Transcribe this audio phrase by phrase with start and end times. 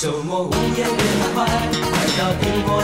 [0.00, 2.80] 周末午夜别太快，快到苹果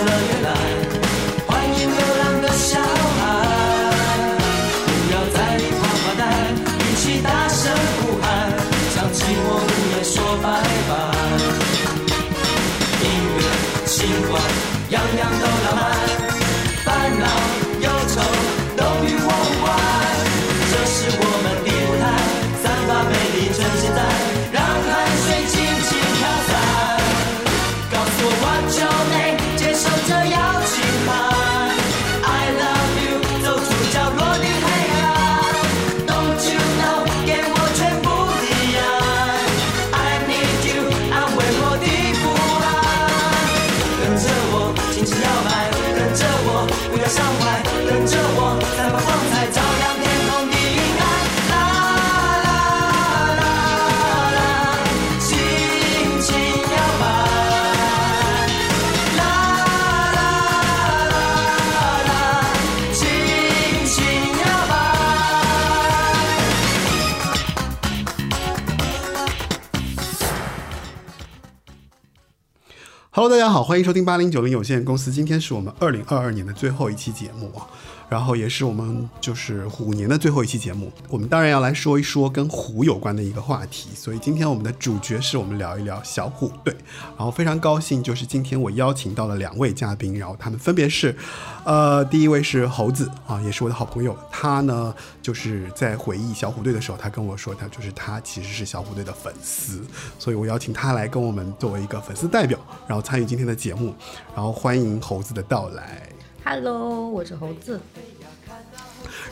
[73.46, 75.12] 大家好，欢迎收听八零九零有限公司。
[75.12, 77.62] 今天是我们二零二二年的最后一期节目啊，
[78.08, 80.92] 然后也是我们就是虎年的最后一期节目。
[81.08, 86.74] 我们当然要来说一说跟虎有关的一个话题，所以今天我们的主角是我们聊一聊小虎队。
[87.16, 91.16] 然后非常高兴，就是今天我邀请到了两位嘉宾，然后他们分别是，
[91.64, 99.82] 呃，第一位是猴子啊，也是我的好朋友，他呢就是在回忆小虎队的时候，他跟我说，他就是他其实是小虎队的粉丝，
[100.18, 103.94] 所以我邀请他来跟我们作为一个粉丝代表，然后参与今天的节目，
[104.34, 106.02] 然后欢迎猴子的到来。
[106.48, 107.80] Hello，我是猴子。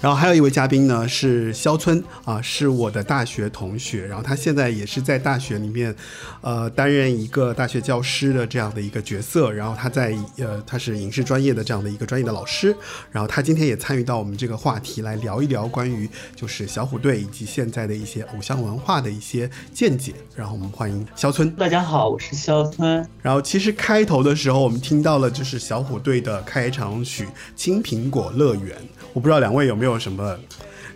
[0.04, 5.96] 然后还有一位嘉宾呢是肖村啊，是我的大学同学，然后他现在也是在大学里面，
[6.42, 9.50] 呃，担任一个大学教师的这样的一个角色。
[9.50, 12.76] 然后他在呃，他是影视专业的这样的一个专业的老师。
[13.10, 20.12] 然后他今天也参与到我们这个话题来聊一聊关于就是小虎队以及现在的一些偶像文化的一些见解。
[20.36, 21.50] 然后我们欢迎肖村。
[21.52, 23.08] 大家好，我是肖村。
[23.22, 27.24] 然后其实开头的时候，我们听到了就是小虎队的开场曲
[27.56, 28.76] 《青苹果乐园》，
[29.14, 30.36] 我不知道两位有没有什么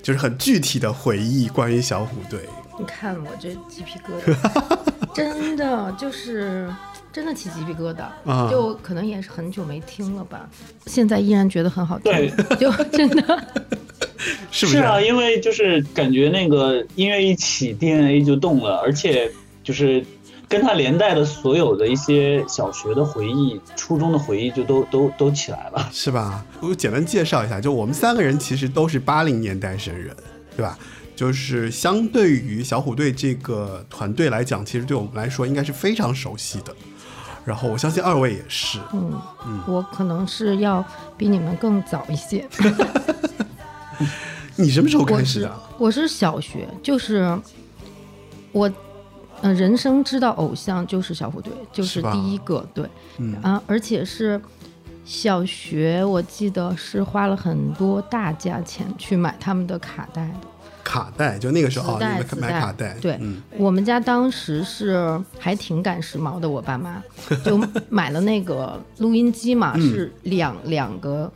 [0.03, 2.41] 就是很具体的回忆关于小虎队。
[2.79, 4.79] 你看我这鸡皮疙瘩，
[5.15, 6.69] 真的就是
[7.13, 10.49] 真的起鸡皮疙瘩，啊就可能也是很久没听了吧，
[10.87, 12.13] 现在依然觉得很好听，
[12.59, 13.45] 就真的
[14.51, 14.79] 是不是？
[14.79, 19.31] 啊，因为就是感觉那个音乐一起，DNA 就动了，而且
[19.65, 20.05] 就是
[20.49, 25.89] 跟他连带的所有的一些小学的回忆、初中的回忆就都都都起来了。
[25.93, 26.45] 是吧？
[26.61, 30.17] 我简单介绍一下，就我们三个人其实都是八零年代生人，
[30.57, 30.79] 对吧？
[31.15, 36.75] 就是相对于小虎队这个团队来讲，其实对我们来说应该是非常熟悉的。
[37.45, 40.85] 然后我相信二位也是，嗯嗯，我可能是要
[41.17, 42.47] 比你们更早一些。
[44.55, 45.61] 你什么时候开始的？
[45.77, 47.37] 我是小学，就是
[48.53, 48.71] 我，
[49.41, 52.85] 呃，人生知道偶像就是小虎队，就是第一个，对，
[53.19, 54.41] 嗯啊，而且是
[55.05, 60.35] 小学，我记得是花了很多大价钱去买他们的卡带的。
[60.85, 67.03] 卡带，就那个时候啊，磁带你们买卡带，对嗯，我们家当时是还挺赶时髦的，我爸妈
[67.45, 71.31] 就买了那个录音机嘛，嗯是两两个，呃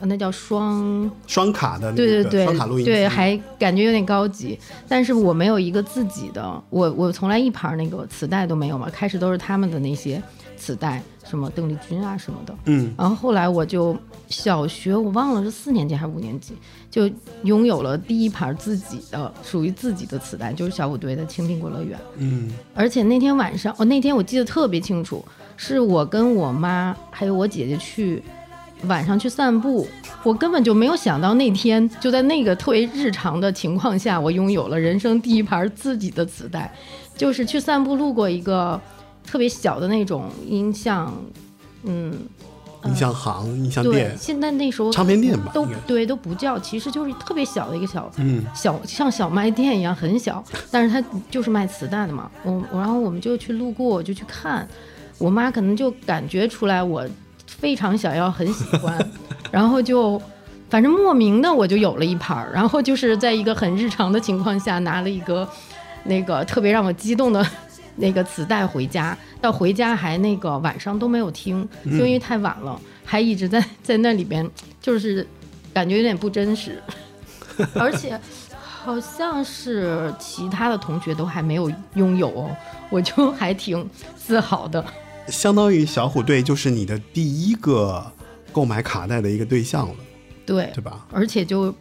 [0.00, 4.58] 那叫双双卡的那个对对对，双卡录音机，对，还感觉有点高级。
[4.86, 10.22] 但是我没有一个自己的，我我从来一盘那个磁带都没有嘛，开始都是他们的那些
[10.56, 12.54] 磁带，什么邓丽君啊什么的。
[12.66, 13.96] 嗯，然后后来我就
[14.28, 16.54] 小学我忘了是四年级还是五年级，
[16.90, 17.10] 就
[17.42, 21.98] 拥有了第一盘自己的属于自己的磁带，就是小虎队的《青苹果乐园》。
[22.16, 25.24] 嗯，而且那天晚上，哦，那天我记得特别清楚，
[25.56, 28.22] 是我跟我妈还有我姐姐去
[28.84, 29.86] 晚上去散步，
[30.22, 36.72] 我根本就没有想到那天就在那个特别日常的情况下，我拥有了人生第一盘自己的磁带，
[37.16, 38.80] 就是去散步路过一个
[39.26, 41.12] 特别小的那种音像，
[41.82, 42.16] 嗯，
[42.84, 52.30] 音像行、音像对店，，现在那时候唱片店吧，都对都不叫，其实就是特别小的一个小嗯，小像小卖店一样很小，但是它就是卖磁带的嘛。
[52.44, 54.66] 我我然后我们就去路过，我就去看，
[55.18, 57.04] 我妈可能就感觉出来我
[57.48, 58.96] 非常想要，很喜欢，
[59.50, 60.20] 然后就
[60.70, 65.48] 反正莫名的我就有了一盘儿，然后就是在一个很日常的情况下拿了一个
[66.04, 67.44] 那个特别让我激动的。
[68.00, 74.48] 那个磁带回家，到回家还那个晚上都没有听，就因为太晚了，还一直在在那里边，
[74.80, 75.26] 就是
[75.74, 76.80] 感觉有点不真实，
[77.74, 78.16] 而且
[78.52, 82.56] 好像是其他的同学都还没有拥有哦，
[82.88, 83.84] 我就还挺
[84.16, 84.84] 自豪的。
[85.30, 88.04] 相当于小虎队就是你的第一个
[88.52, 89.94] 购买卡带的一个对象了，
[90.46, 91.06] 对对吧？
[91.12, 91.72] 而且就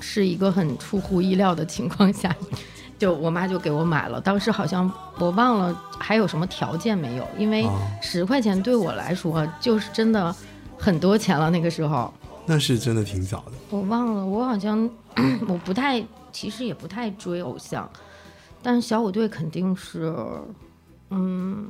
[0.00, 2.34] 是一个很出乎意料的情况下，
[2.98, 4.20] 就我妈就给我买了。
[4.20, 10.34] 当时好像我忘了还有什么条件没有，因为哦十块钱对我来说就是真的
[10.78, 11.48] 很多钱了。
[11.50, 12.12] 那个时候
[12.44, 13.52] 那是真的挺早的。
[13.70, 14.88] 我忘了，我好像
[15.48, 17.88] 我不太，其实也不太追偶像，
[18.62, 20.14] 但是小虎队肯定是，
[21.10, 21.68] 嗯，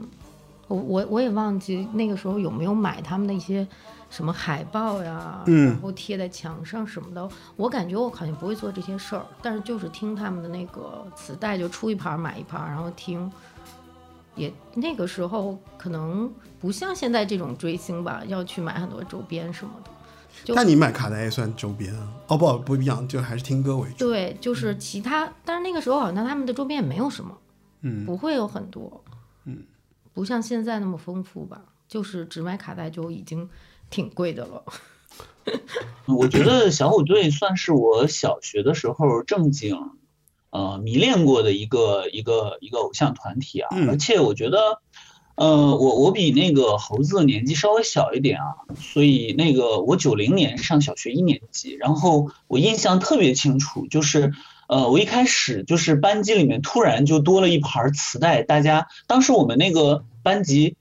[0.69, 3.67] 我我我也忘记那个时候有没有买他们的一些
[4.11, 7.29] 什么海报呀，嗯然后贴在墙上什么的。
[7.57, 13.31] 我感觉我好像不会做这些事儿，但是就是听他们的那个磁带，就出一盘儿买一盘儿，然后听。
[14.35, 16.31] 也那个时候可能
[16.61, 19.91] 不像现在这种追星吧，要去买很多周边什么的。
[20.45, 22.07] 就但你买卡带也算周边啊？
[22.27, 23.97] 哦不不一样，就还是听歌为主。
[23.97, 27.35] 对，就是其他，但是那个时候好像他们的周边也没有什么，
[27.81, 29.16] 嗯，不会有很多，嗯，
[30.17, 33.51] 不像现在那么丰富吧，就是只买卡带就已经
[33.91, 34.65] 挺贵的了。
[36.07, 39.77] 我觉得小虎队算是我小学的时候正经，
[40.49, 43.69] 呃，迷恋过的一个一个一个偶像团体啊。
[43.73, 44.81] 嗯而且我觉得，
[45.35, 54.33] 呃，我我比那个猴子年纪稍微小一点啊，所以那个我九零年上小学一年级，然后我印象特别清楚，就是。
[54.69, 60.77] 呃，我一开始就是班级里面突然就多了一盘磁带，大家当时我们那个班级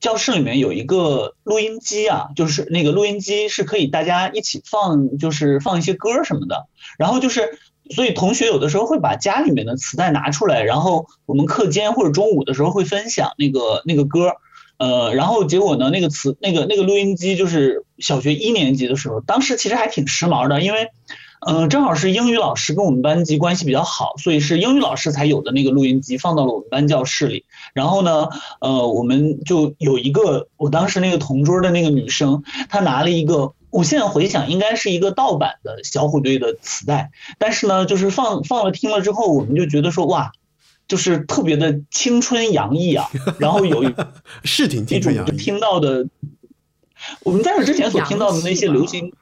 [0.00, 6.66] 教室里面有一个录音机啊，就是那个录音机是可以大家一起放，就是放一些歌什么的。
[6.98, 7.58] 然后就是，
[7.90, 14.32] 所以同学有的时候会把家里面的磁带拿出来，然后我们课间或者中午的时候会分享那个那个歌。
[14.78, 20.88] 呃，然后结果呢，那个磁那个那个录音机就是小学一年级的时候，当时其实还挺时髦的，因为。
[21.40, 27.44] 呃，正好是英语老师跟我们班级关系比较好，所以是英语老师才有的那个录音机放到了我们班教室里。
[27.74, 28.28] 然后呢，
[28.60, 40.32] 呃，我们就有一个我当时那个同桌的那个女生，她拿了一个，我现在回想应该是一个盗版的小虎队的磁带，但是呢，就是放放了听了之后，我们就觉得说哇，
[40.88, 43.94] 就是特别的青春洋溢啊， 然后有一
[44.42, 45.36] 是挺青春洋溢。
[45.36, 46.06] 听到的，
[47.22, 49.12] 我们在这之前所听到的那些流行，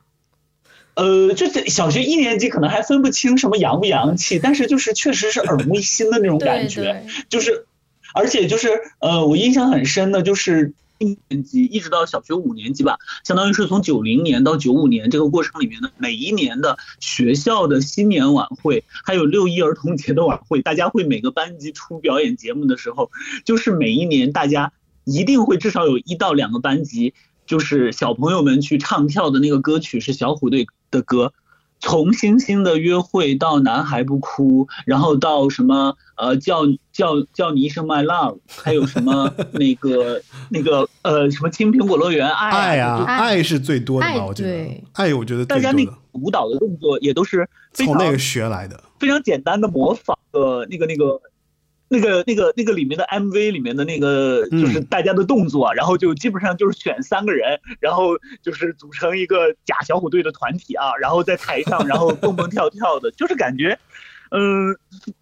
[0.94, 7.67] 呃，就是小学一年级可能还分不清什么洋不洋气，但是就是确实是耳目一新的那种感对觉，对， 就是，
[8.14, 8.69] 而且就是
[9.00, 23.11] 呃，我印象很深的就是一年级一直到小学五年级吧，相当于是从九零年到九五年这个过程里面的每一年的学校的新年晚会，还有六一儿童节的晚会，大家会每个班级出表演节目的时候，
[23.44, 24.73] 就是每一年大家
[25.05, 27.14] 一定会至少有一到两个班级，
[27.44, 31.32] 就是小朋友们去唱跳的那个歌曲是小虎队的歌。
[31.81, 44.25] 从星星的约会到男孩不哭，然后到什么呃叫叫叫你一声 my love，还有什么 那个那个呃什么青苹果乐园爱爱啊，爱爱是最多的吧？
[44.25, 48.82] 我觉得对，爱我觉得大家那个舞蹈的动作也都是非常从那个学来的。
[48.99, 51.20] 非常简单的模仿呃那个那个
[51.94, 63.79] 那个那个那个里面的 MV 里面的那个嗯就是大家的动作，然后就基本上就是选三个人，然后就是组成一个假小虎队的团体啊，然后在台上 然后蹦蹦跳跳的，就是感觉。
[64.31, 64.75] 嗯，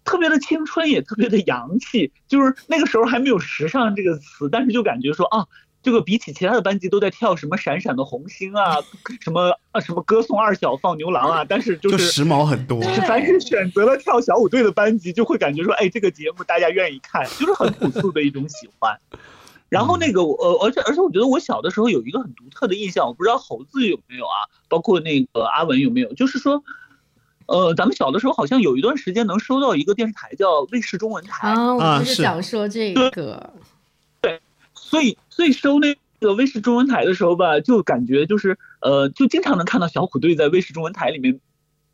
[0.03, 2.11] 特别的青春，也特别的洋气。
[2.27, 5.45] 就是那个时候还没有“时尚”这个词，但是就感觉说啊，
[5.83, 8.77] 这个比起其他的班级都在跳什么闪闪的红星啊，
[9.21, 12.81] 什么啊什么歌颂二小放牛郎啊， 但是就就是时髦很多。
[12.81, 18.97] 对凡是选择了跳小虎队的班级，就会感觉说，哎，这个节目大家愿意看，就是很朴素的一种喜欢。
[19.69, 26.63] 然后那个我，呃，而且而且我觉得我小的时候有一个很独特的印象，我不知道猴子有没有啊，包括那个阿文有没有，就是说，
[27.47, 33.51] 呃，咱们小的时候好像有一段时间能收到一个电视台叫卫视中文台，啊，我啊就是是想说这个，
[34.21, 34.39] 对
[34.75, 41.39] 所以所以收那个卫视中文台的时候吧，就感觉就是呃，就经常能看到小虎队在卫视中文台里面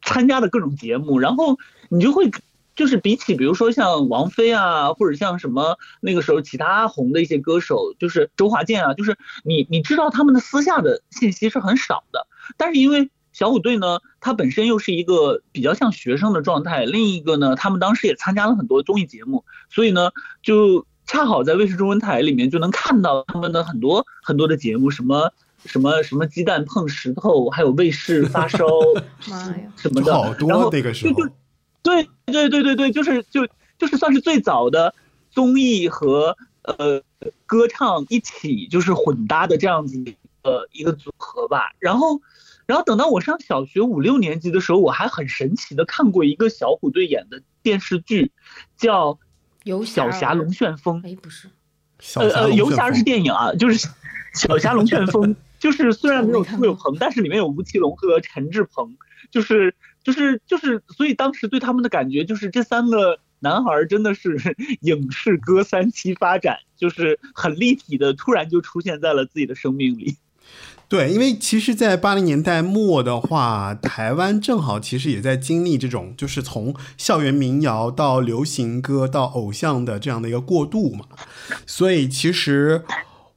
[0.01, 1.57] 参加的各种节目，然后
[1.89, 2.29] 你就会
[2.75, 12.27] 就是比起比如说像王菲啊，或者像什么那个时候其他红的一些歌手，就是周华健啊，就是你你知道他们的私下的信息是很少的，
[12.57, 25.33] 但是因为小虎队呢，它本身又是一个比较像学生的状态，另一个呢，他们当时也参加了很多综艺节目，所以呢，就恰好在卫视中文台里面就能看到他们的很多 很多的节目，什么
[25.65, 28.67] 什么什么鸡蛋碰石头，还有卫视发烧
[29.27, 31.13] 妈呀，什么的，好然后多那个时候。
[31.15, 31.33] 就就
[31.81, 33.47] 对对对对对，就是就
[33.79, 34.93] 就是算是最早的
[35.31, 37.01] 综艺和呃
[37.47, 41.71] 歌唱一起就是混搭的这样子的一个一个组合吧。
[41.79, 42.21] 然后
[42.67, 48.31] 然后等到我上小学五六年级的时候，我还很神奇的看过一个小虎队演的电视剧，
[48.77, 49.13] 叫
[49.63, 51.01] 《游小侠龙旋风》。
[51.11, 51.47] 哎，不是，
[52.15, 53.77] 呃呃，小侠龙游侠是电影啊，就是
[54.33, 55.23] 《小侠龙旋风
[55.59, 58.97] 》，就是虽然没有苏有朋，但是里面有吴奇隆和陈志朋，
[59.31, 64.37] 就是就是就是，所以当时对他们的感觉就是这三个男孩儿真的是
[64.81, 70.15] 影视歌三期发展，就是很立体的，突然就出现在了自己的生命里。
[70.89, 81.05] 对，因为其实，在八零年代末的话，台湾正好其实也在经历这种，就是从校园民谣到流行歌到偶像的这样的一个过渡嘛。
[81.67, 82.83] 所以，其实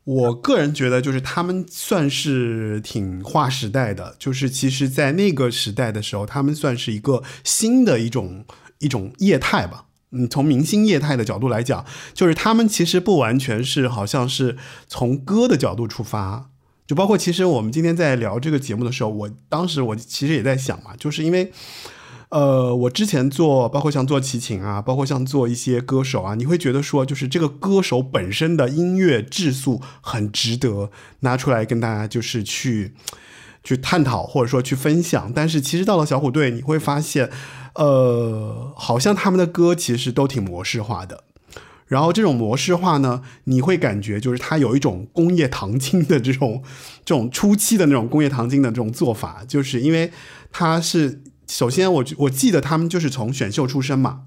[0.04, 4.16] 我个人觉得，就是他们算是挺划时代的。
[4.18, 8.46] 就是其实，在那个时代的时候，他们算是一个新的一种
[8.78, 9.84] 一种业态吧。
[10.12, 14.56] 嗯，从明星业态的角度来讲，就是他们其实不完全是好像是
[14.88, 16.50] 从歌的角度出发，
[16.86, 21.50] 就包括其实我们今天在聊这个节目的时候，我当时我其实也在想嘛，就是因为，
[22.28, 32.94] 呃，我之前做包括像做齐秦啊，包括像做一些歌手啊，你会觉得说，就是这个歌手本身的音乐质素很值得拿出来跟大家就是去
[33.62, 37.30] 去探讨或者说去分享，但是其实到了小虎队，你会发现，
[37.76, 41.24] 呃，好像他们的歌其实都挺模式化的。
[41.92, 46.62] 然后这种模式化呢，你会感觉就是它有一种工业糖精的这种
[47.04, 50.10] 这种初期的那种工业糖精的这种做法，就是因为
[50.50, 54.22] 它是首先我我记得他们就是从选秀出身嘛，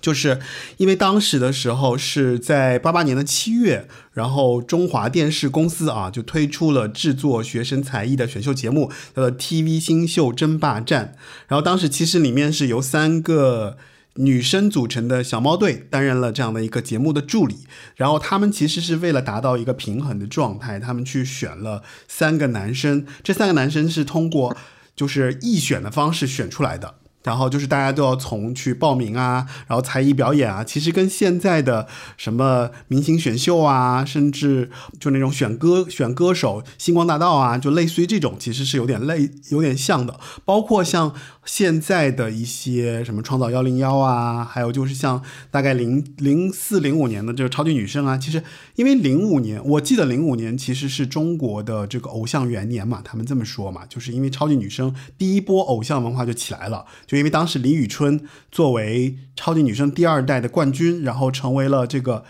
[0.00, 0.38] 就是
[0.76, 11.16] 因为当时的时候是在八八年的七月，然后中华电视公司啊就推出了制作学生才艺的选秀节目，叫做 TV 新秀争霸战。
[11.48, 13.78] 然后当时其实里面是由三个
[14.20, 24.56] 女生组成的小猫队担任了这样的一个节目的助理，然后他们其实是为了达到一个平衡的状态，他们去选了三个男生，这三个男生是通过
[24.96, 26.96] 就是预选的方式选出来的。
[27.24, 40.18] 然后就是大家都要从去报名啊，然后才艺表演啊，其实跟现在的什么明星选秀啊，甚至就那种选歌选歌手、星光大道啊，就类似于这种，其实是有点类有点像的。
[40.44, 48.42] 包括像现在的一些什么创造幺零幺啊，还有就是像大概零零四零五年的这个超级女声啊，其实
[48.76, 58.20] 因为零五年，我记得零五年其实是中国的这个偶像元年嘛，他们这么说嘛，就是因为超级女声第一波偶像文化就起来了，就因为当时李宇春
[58.52, 62.22] 作为超级女声第二代的冠军，然后成为了这个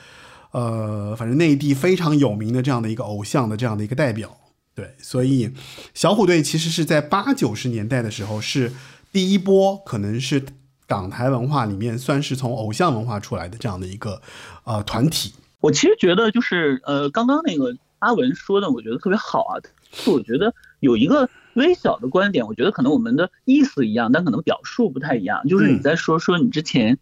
[0.53, 4.39] 呃，反正内地非常有名的这样的一个偶像的这样的一个代表。
[4.75, 5.53] 对，所以
[5.93, 8.73] 小虎队其实是在八九十年代的时候是
[9.13, 10.45] 第一波，可能是
[10.87, 14.23] 港台文化里面算是从偶像文化出来的这样的一个
[14.63, 15.33] 呃团体。
[15.61, 19.59] 我其实觉得就是呃，刚刚那个阿文说的，我觉得特别好啊。
[19.91, 25.47] 就我觉得有一个微小的观点，我觉得可能我们的意思一样，但可能表述不太一样。
[25.47, 26.99] 就是你在说说你之前，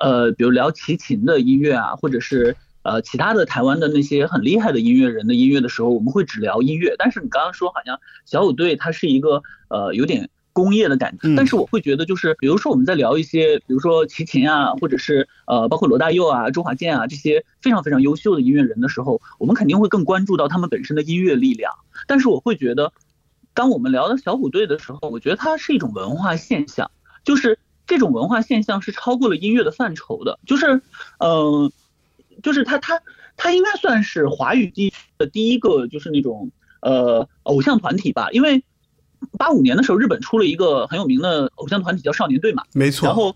[0.00, 6.94] 呃，比如聊齐秦的音乐啊，或者是呃其他的台湾的那些很厉害的音乐人的音乐的时候，我们会只聊音乐。
[6.98, 21.72] 但是你刚刚说好像小虎队它是一个呃有点工业的感觉，嗯但是我会觉得就是比如说我们在聊一些，比如说齐秦啊，或者是呃包括罗大佑啊、周华健啊这些非常非常优秀的音乐人的时候，我们肯定会更关注到他们本身的音乐力量。
[22.06, 22.92] 但是我会觉得，
[23.56, 26.90] 当我们聊到小虎队的时候，我觉得它是一种文化现象，
[27.24, 30.82] 就是这种文化现象是超过了音乐的范畴的，就是，
[31.18, 31.72] 呃，
[32.42, 33.00] 就是它它
[33.36, 38.62] 它应该算是华语地区的第一个就是那种呃偶像团体吧，因为
[39.38, 43.34] 八五年的时候日本出了一个很有名的偶像团体叫少年队嘛，没错，然后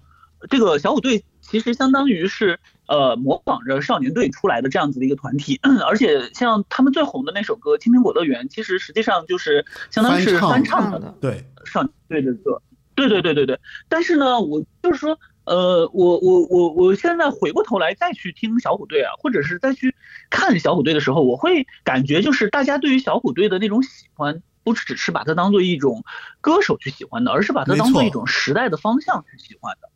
[0.50, 2.61] 这个小虎队其实相当于是
[2.91, 10.99] 呃模仿着少年队出来的这样子的一个团体， 而且像他们最红的那首歌《青苹果乐园》，其实实际上就是相当于是翻唱的。
[10.99, 12.61] 的，对，少年队的歌。
[12.97, 19.95] 对对对对对，但是呢，我就是说，呃，我我我我现在回过头来再去听小虎队啊，或者是再去
[20.29, 26.05] 看小虎队的时候，我会感觉就是大家对于小虎队的那种喜欢，不只是把它当做一种
[26.43, 29.89] 歌手去喜欢的，而是把它当做一种时代的方向去喜欢的。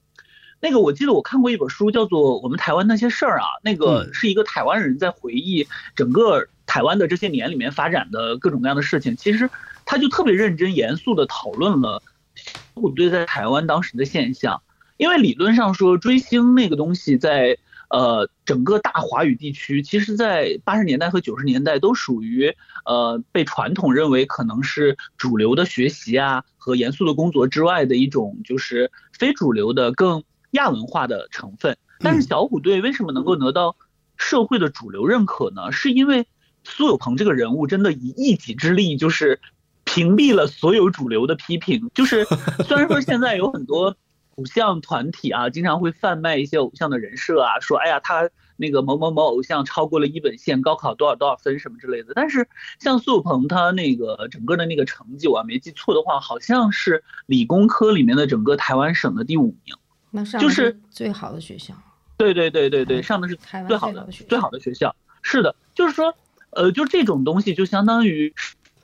[0.64, 9.14] 那个我记得我看过一本书，叫做《我们台湾那些事儿》啊，那个嗯是一个台湾人在回忆整个台湾的这些年里面发展的各种各样的事情。
[9.14, 9.50] 其实
[9.84, 12.02] 他就特别认真严肃地讨论了
[12.34, 14.62] 小虎队在台湾当时的现象，
[14.96, 17.58] 因为理论上说追星那个东西在
[17.90, 22.56] 呃整个大华语地区，其实在八十年代和九十年代都属于
[22.86, 31.76] 呃被传统认为可能是主流的学习啊和严肃的工作之外的一种就是非主流的更亚文化的成分。
[32.00, 33.76] 但是小虎队为什么能够得到
[34.16, 35.70] 社会的主流认可呢？
[35.70, 36.26] 是因为
[36.64, 39.40] 苏有朋这个人物真的以一己之力就是
[39.84, 41.90] 屏蔽了所有主流的批评。
[41.94, 42.24] 就是
[42.66, 43.96] 虽然说现在有很多
[44.36, 52.12] 偶像团体啊，经常会贩卖一些偶像的人设啊，说哎呀他那个某某某偶像超过了一本线，高考多少多少分什么之类的。
[52.14, 52.48] 但是
[52.80, 59.74] 像苏有朋他那个整个的那个成绩，我没记错的话，好像是理工科里面的整个台湾省的第五名。
[60.16, 61.74] 那上就是最好的学校，
[62.16, 64.96] 对对对对对，嗯上的是台湾最好的最好的学校最好的学校。
[65.22, 66.14] 是的，就是说，
[66.50, 68.32] 呃，就这种东西就相当于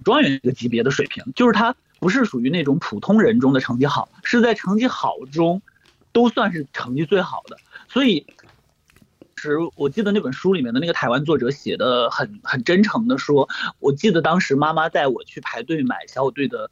[0.04, 5.62] 状元这个级别的水平，就是他不是属于那种普通人中的成绩好，是在成绩好中
[6.10, 7.56] 都算是成绩最好的。
[7.88, 8.26] 所以，
[9.36, 16.68] 时我记得那本书里面的那个台湾作者写的很很真诚的说，我记得当时妈妈带我去排队买小虎队的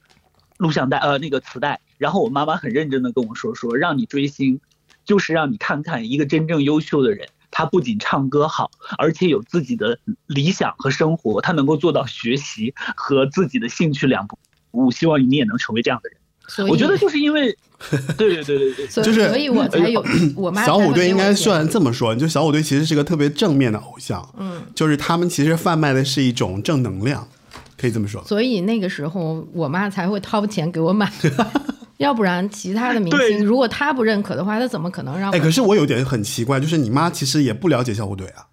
[0.57, 4.61] 录像带，呃，那个磁带，然后我妈妈很认真的跟我说，说让你追星，
[5.05, 14.39] 就是让你看看一个真正优秀的人，他不仅唱歌好，而且有自己的理想和生活，他能够做到学习和自己的兴趣两不
[14.73, 14.91] 误。
[14.91, 16.19] 希望你也能成为这样的人。
[16.47, 17.55] 所以我觉得就是因为，
[18.17, 20.03] 对对对对对，所以就是所以我才有
[20.35, 27.29] 我妈小虎队应该算算这么说，就小虎队其实是个特别正面的偶像，嗯，就是他们其实贩卖的是一种正能量，
[27.77, 28.25] 可以这么说。
[28.25, 31.13] 所以那个时候我妈才会掏钱给我买，
[31.99, 35.37] 要不然其他的明星如果他不认可的话，他怎么可能让我？
[35.37, 38.47] 哎，可是我有点很奇怪，就是你妈其实也不了解小虎队啊，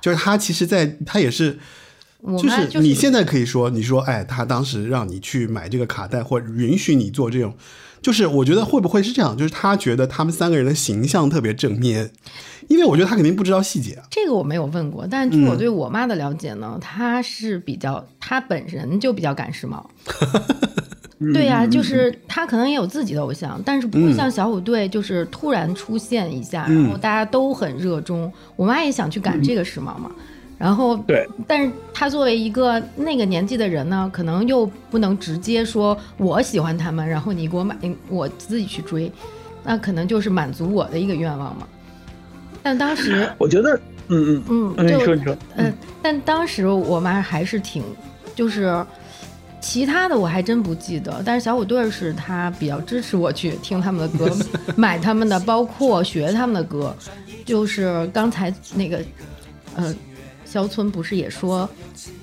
[0.00, 1.58] 就是她其实在，她也是，
[2.22, 7.54] 就是你现在可以说，你说，哎，他当时让你去买这个卡带，或者允许你做这种，
[8.00, 9.36] 就是我觉得会不会是这样？
[9.36, 12.10] 就是他觉得他们三个人的形象特别正面，
[12.68, 14.04] 因为我觉得他肯定不知道细节啊。
[14.10, 19.84] 这个我没有问过，但据我嗯对我妈的了解呢，她是比较，她本人就比较赶时髦。
[21.32, 28.30] 对呀、就是他可能也有自己的偶像，但是不会像小虎队，就是突然出现一下，然后大家都很热衷。
[28.54, 30.10] 我妈也想去赶这个时髦嘛，
[30.58, 37.74] 然后对，但是她作为一个那个年纪的人呢，可能又不能直接说我喜欢他们，然后你给我买，
[38.10, 39.10] 我自己去追，
[39.64, 41.66] 那可能就是满足我的一个愿望嘛。
[42.62, 43.74] 但当时，我觉得，
[44.08, 44.44] 嗯嗯。
[44.48, 47.82] 嗯，嗯，你就说你说，嗯，但当时我妈还是挺，
[48.34, 48.84] 就是
[49.66, 54.32] 其他的我还真不记得，但是小虎队是他比较支持我去听他们的歌，
[54.76, 56.94] 买他们的，包括学他们的歌。
[57.44, 59.00] 就是刚才那个，
[59.74, 59.92] 呃，
[60.44, 61.68] 肖村不是也说，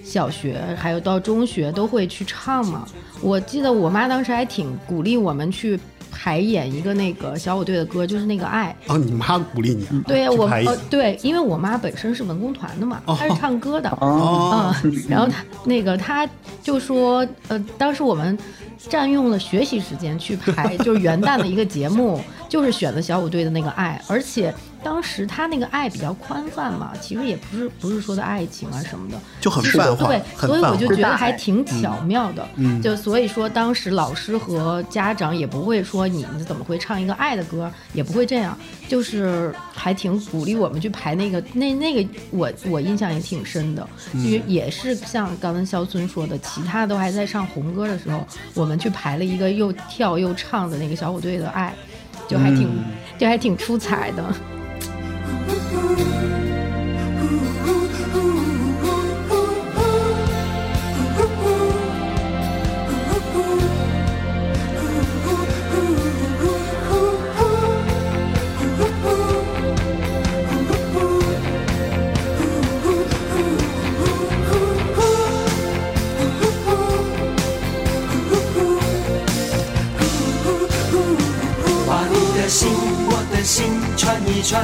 [0.05, 2.87] 小学还有到中学都会去唱嘛？
[3.21, 5.77] 我记得我妈当时还挺鼓励我们去
[6.13, 8.75] 排演一个那个小虎队的歌，就是那个爱。
[8.87, 10.03] 哦，你妈鼓励你啊？
[10.07, 13.89] 对我去排演呃对，因为我妈本身是文工团的嘛，她是唱歌的。
[13.99, 16.27] 哦，嗯，然后她那个她
[16.61, 18.37] 就说，呃，当时我们
[18.77, 32.47] 占用了学习时间去排，就是元旦的一个节目， 就是选的小虎队的那个爱，而且当时他那个爱比较宽泛嘛，其实也不是不是说的爱情啊什么的，就很其实泛化对，很泛化所以我就觉得还挺巧妙的。
[32.55, 51.73] 嗯就所以说，当时老师和家长也不会说你你怎么会唱一个爱的歌，也不会这样，就是还挺鼓励我们去排那个那那个我我印象也挺深的，因为也是像刚才肖村说的，其他都还在唱红歌的时候，我们去排了一个又跳又唱的那个小虎队的爱，
[52.27, 52.69] 就还挺、
[53.17, 54.23] 就还挺出彩的。
[81.85, 82.69] 把你的心，
[83.07, 83.65] 我的心
[83.95, 84.63] 串一串，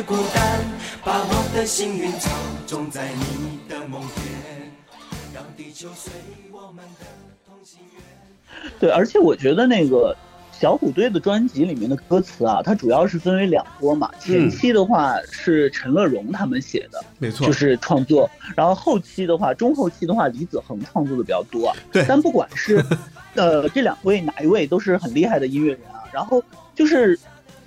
[0.00, 0.60] 孤单，
[1.04, 2.30] 把我的幸运草
[2.68, 4.70] 种在你的梦田，
[5.34, 6.12] 让地球随
[6.52, 7.06] 我们的
[7.44, 8.70] 同心圆。
[8.78, 10.16] 对，而且我觉得那个
[10.52, 14.08] 小虎队的专辑里面的歌词啊，它主要是分为两波嘛。
[14.20, 21.68] 前期的话是陈乐融他们写的，没错，就是创作；然后后期的话，中后期的话，李子恒创作的比较多。
[21.68, 22.82] 啊对但不管是
[23.34, 26.00] 呃这两位哪一位，都是很厉害的音乐人啊。
[26.12, 26.42] 然后
[26.74, 27.18] 就是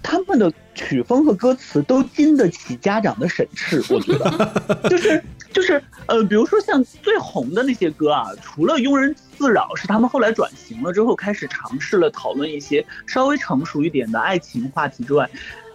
[0.07, 15.27] 他们的曲风和歌词都经得起家长的审视， 我觉得，就是就是呃，比如说像最红的那些歌啊，除了《庸人自扰》是他们后来转型了之后开始尝试了讨论一些稍微成熟一点的爱情话题之外，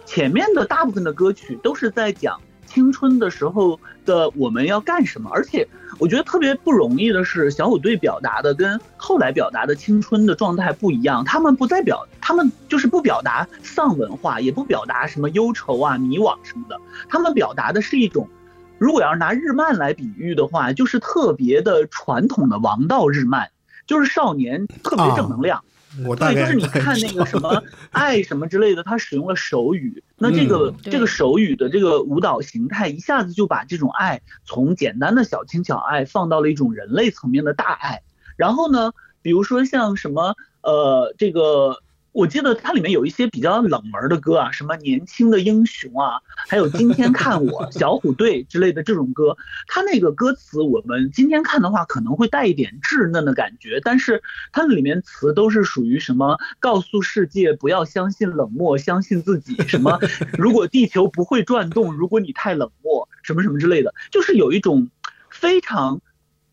[0.05, 2.39] 前面的大部分的歌曲都是在讲
[2.71, 5.67] 青春的时候的我们要干什么，而且
[5.99, 16.79] 我觉得特别不容易的是，小虎队表达的跟后来表达的青春的状态不一样，他们不再表，他们就是不表达丧文化，也不表达什么忧愁啊、迷惘什么的，
[17.09, 18.29] 他们表达的是一种。
[18.77, 23.49] 如果要是拿日漫来比喻的话，就是特别的传统的王道日漫，
[23.85, 25.63] 就是少年特别正能量，
[26.05, 30.75] 我大概就是你看那个什么爱什么之类的，他使用了手语， 那这个、嗯。
[30.83, 38.01] 这个手语的这个舞蹈形态，一下子就把这种爱从简单的小情小爱放到了一种人类层面的大爱。
[38.35, 41.77] 然后呢，比如说像什么呃，这个
[42.13, 54.21] 我记得它里面有一些比较冷门的歌啊，什么年轻的英雄啊，还有今天看我小虎队之类的这种歌，它那个歌词我们今天看的话可能会带一点稚嫩的感觉，但是
[54.51, 59.97] 它里面词都是属于什么告诉世界不要相信冷漠，相信自己，什么
[60.37, 64.89] 如果地球不会转动，如果你太冷漠，什么什么之类的，就是有一种
[65.29, 66.01] 非常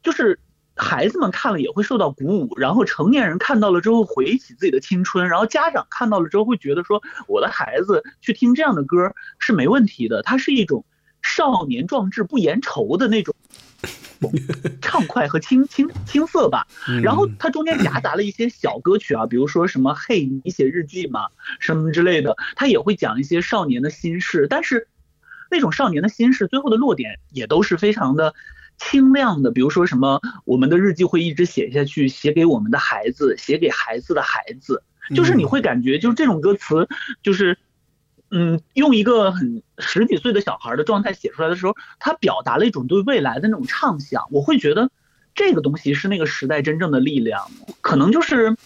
[0.03, 0.39] 就是。
[0.79, 10.85] 孩子们看了也会受到鼓舞，然后成年人看到了之后回忆起自己的青春，然后家长看到了之后会觉得说，我的孩子去听这样的歌是没问题的，它是一种
[11.21, 13.35] 少年壮志不言愁的那种
[14.81, 16.67] 畅快和青青青涩吧。
[17.03, 21.27] 然后它中间夹杂了一些小歌曲啊，比如说什么“嘿，你写日记吗”
[21.59, 24.87] 什么之类的，它也会讲一些少年的心事，但是
[25.51, 28.35] 那种少年的心事最后的落点也都是非常的。
[28.79, 34.83] 清亮的，比如说什么，我们的日记会一直写下去，写给我们的孩子，写给孩子的孩子，
[35.15, 36.89] 就是你会感觉，就是这种歌词，
[37.23, 37.59] 就是，
[38.31, 44.25] 嗯，用一个很十几岁的小孩的状态写出来的时候，他表达了一种对未来的那种畅想。
[44.31, 44.91] 我会觉得
[45.35, 48.57] 这个东西是那个时代真正的力量，可能就是，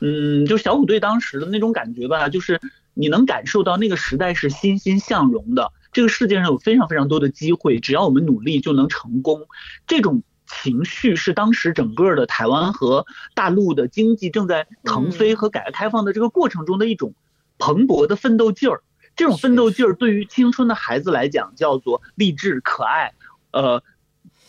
[0.00, 2.60] 嗯，就小虎队当时的那种感觉吧，就是
[2.94, 5.70] 你能感受到那个时代是欣欣向荣的。
[5.92, 9.46] 这个世界上有非常非常多的机会，只要我们努力就能成功。
[9.86, 17.14] 这种情绪是当时整个的台湾和大陆的经济正在腾飞和改革开放的这个过程中的一种
[17.58, 18.82] 蓬勃的奋斗劲儿。
[19.14, 23.12] 这种奋斗劲儿对于青春的孩子来讲叫做励志可爱，
[23.50, 23.82] 呃，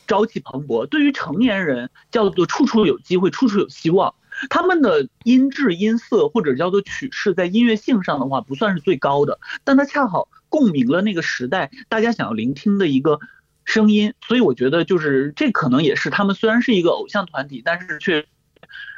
[0.07, 4.15] 朝气蓬勃；对于成年人叫做处处有机会，处处有希望。
[4.49, 13.19] 他们的音质、音色或者叫做曲式，在音乐性上的话不算是最高的，但它恰好共鸣了那个时代大家想要聆听的一个
[13.65, 14.13] 声音。
[14.27, 18.27] 所以我觉得，就是这可能也是他们虽然是一个偶像团体，但是却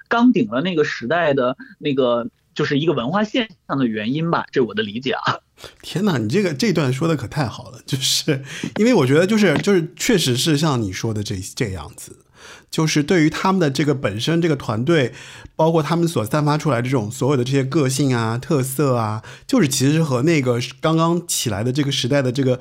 [0.10, 4.46] 刚顶了那个时代的那个就是一个文化现象的原因吧。
[4.52, 5.40] 这我的理解啊。
[5.82, 8.44] 天哪，你这个这段说的可太好了，就是
[8.76, 12.25] 因为我觉得就是就是确实是像你说的这这样子。
[12.70, 15.14] 就是对于他们的这个本身这个团队，
[15.56, 22.60] 包括他们所散发出来的这种所有的这些个性啊、特色啊，就是其实和那个刚刚起来的这个时代的这个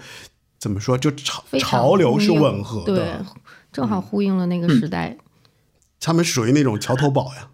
[0.58, 3.26] 怎么说，就潮潮流是吻合对的。，
[3.72, 5.16] 正好呼应了那个时代。
[6.00, 7.48] 他们属于那种桥头堡呀。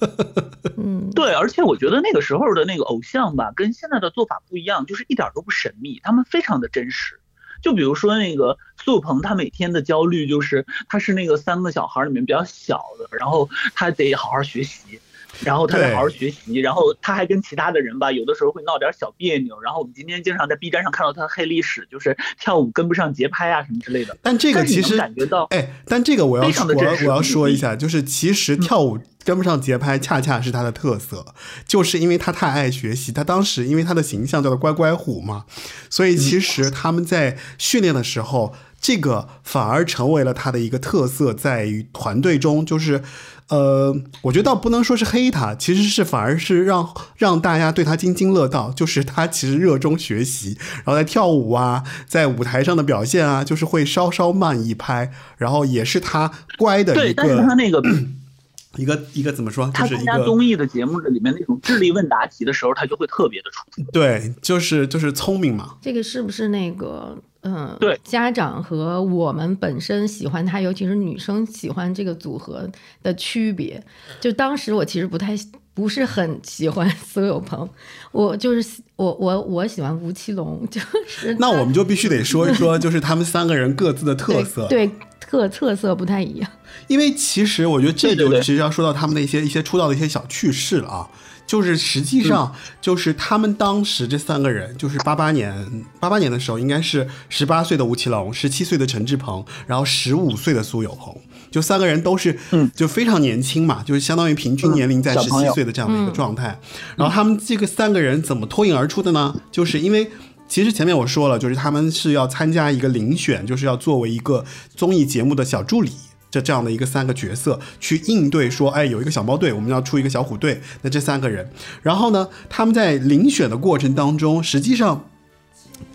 [0.78, 7.18] 嗯，对，而且我觉得那个时候的那个偶像吧，跟现在的做法不一样，就是一点都不神秘，他们非常的真实。
[7.62, 15.00] 就比如说那个苏鹏，他每天的焦虑就是他是那个三个小孩里面比较小的，然后他得好好学习，
[15.44, 19.60] 然后他得好好学习，然后他还跟其他的人吧，有的时候会闹点小别扭。
[19.60, 24.16] 然后我们今天经常在 B 站上看到他的黑历史，就是跳舞跟不上节拍啊什么之类的。
[24.22, 31.24] 但这个其实感觉到，哎，但这个我要我要我要说一下，就是其实跳舞跟不上节拍，恰恰是他的特色，
[31.66, 33.12] 就是因为他太爱学习。
[33.12, 35.44] 他当时因为他的形象叫做乖乖虎嘛，
[35.88, 43.02] 所以其实他们在训练的时候，这个反而成为了他的一个特色，在于团队中就是。
[43.48, 57.82] 呃，我觉得倒不能说是黑他，其实是反而是让让大家对他津津乐道，就是他其实热衷学习，然后在跳舞啊，在舞台上的表现啊，就是会稍稍慢一拍，然后也是他乖的对，一但是他那个
[58.76, 63.90] 一个一个怎么说，他就是一个参加综艺的节目的里面那种智力问答题的时候，他就会特别的出色。
[63.90, 67.16] 对，就是就是聪明嘛，这个是不是那个
[67.56, 72.68] 嗯，对家长和我们本身喜欢他，尤其是女生喜欢这个组合
[73.02, 73.82] 的区别。
[74.20, 75.34] 就当时我其实不太
[75.74, 77.68] 不是很喜欢苏有朋，
[78.12, 84.66] 我就是我我我喜欢吴奇隆， 就是那我们就必须得说一说，就是他们三个人各自的特色。
[84.68, 86.50] 对对特特色不太一样。
[86.86, 91.08] 因为其实我觉得这就其实要说到他们的一些一些出道的一些小趣事了啊。
[91.48, 101.16] 就是实际上，就是他们当时这三个人，就是八八年八八年的时候，应该是十八岁的吴奇隆，十七岁的陈志朋，然后十五岁的苏有朋，
[101.50, 106.60] 就三个人都是，嗯就非常年轻嘛，就是相当于平均年龄在十七岁的这样的一个状态。
[106.96, 109.34] 然后他们这个三个人怎么脱颖而出的呢？
[109.50, 110.08] 就是因为。
[110.50, 114.42] 其实前面我说了，就是他们是要参加一个遴选，就是要作为一个
[114.74, 115.92] 综艺节目的小助理，
[116.30, 121.50] 这这样的一个三个角色去应对说，哎，有一个小猫队，我们要出一个小虎队，那这三个人，
[121.82, 125.08] 然后呢，他们在遴选的过程当中，实际上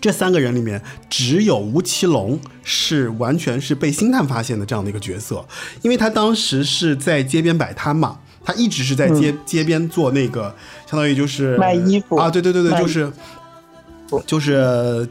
[0.00, 5.46] 这三个人里面，只有吴奇隆是完全是被星探发现的这样的一个角色，
[5.82, 10.54] 因为他当时是在街边摆摊嘛，他一直是在街、街边做那个，
[10.90, 12.16] 相当于就是卖衣服。
[12.16, 13.12] 啊，对对对对，卖就是
[14.26, 15.08] 就是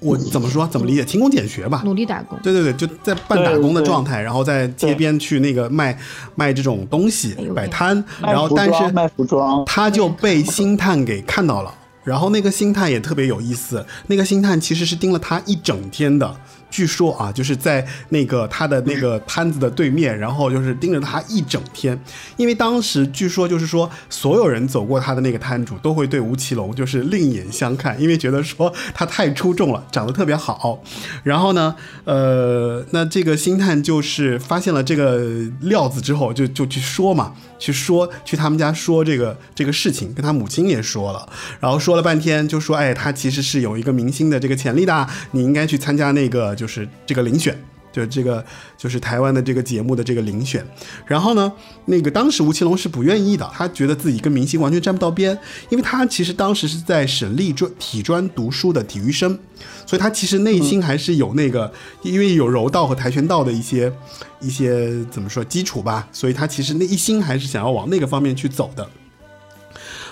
[0.00, 5.96] 我怎么说怎么理解，勤工俭学吧，努力打工，对对对，就在半打工的状态，然后在街边去那个卖
[6.34, 16.34] 卖这种东西摆摊，然后但是卖服装，他就被星探给看到了，然后那个星探也特别有意思，那个星探其实是盯了他一整天的。
[16.70, 21.98] 据说啊，就是在那个他的那个摊子的对面，然后就是盯着他一整天，
[22.36, 30.82] 因为当时据说就是说，所有人走过他的那个摊主都会对吴奇隆就是另眼相看，因为觉得说他太出众了，长得特别好。
[31.22, 35.18] 然后呢，呃，那这个星探就是发现了这个
[35.62, 41.28] 料子之后，就就去说嘛，去说去他们家说这个这个事情，跟他母亲也说了，
[41.60, 47.56] 然后说了半天，就说哎，他其实是有一个明星的这个潜力的，你应该去参加那个就是这个遴选。
[47.92, 48.44] 就这个
[48.78, 50.64] 就是台湾的这个节目的这个遴选，
[51.06, 51.52] 然后呢，
[51.86, 55.36] 那个当时吴奇隆是不愿意的，他觉得自己跟明星完全沾不到边，
[55.68, 59.38] 因为他其实当时是在省立专体专读书的体育生，
[59.86, 61.72] 所以他其实内心还是有那个，
[62.02, 63.92] 因为有柔道和跆拳道的一些
[64.40, 68.88] 一些怎么说基础吧，所以他其实内心还是想要往那个方面去走的，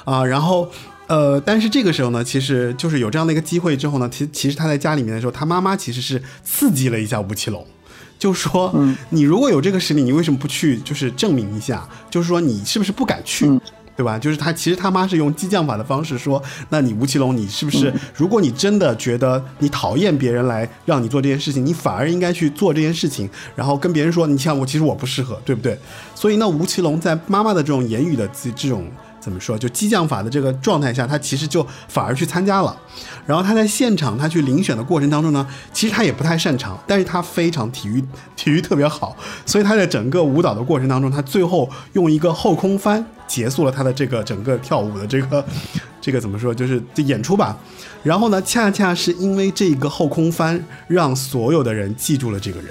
[0.05, 0.71] 啊，然后。
[1.09, 7.67] 呃，但是这个时候呢，其实就是有这样的一个机会之后呢，其其实他在家里面的时候，他妈妈其实是刺激了一下吴奇隆，
[8.19, 11.89] 就说，嗯你如果有这个实力，你为什么不去就是证明一下？
[12.11, 13.47] 就是说你是不是不敢去？
[13.49, 13.61] 嗯
[13.99, 14.17] 对吧？
[14.17, 17.93] 就是他其实他妈是用激将法的方式说，那你吴奇隆，你是不是？
[18.15, 25.77] 如果你真的觉得你讨厌别人来让你做这件事情，你反而应该去做这件事情，然后跟别人说，你像我其实我不适合，对不对？
[26.15, 28.87] 所以呢，吴奇隆在妈妈的这种言语的这这种。
[29.29, 29.59] 怎么说？
[29.59, 32.75] 就激将法的这个状态下，他其实就反而去参加了。
[33.27, 38.03] 然后他在现场他去遴选的过程当中呢，其实他也不太擅长，但是他非常体育
[38.35, 39.15] 体育特别好，
[39.45, 45.45] 所以他在整个舞蹈的过程当中，他最后用一个后空翻结束了他的这个整个跳舞的这个
[46.01, 46.55] 这个怎么说？
[46.55, 47.55] 就是这演出吧。
[48.03, 52.71] 然后呢，恰恰是因为这个后空翻，让所有的人记住了这个人。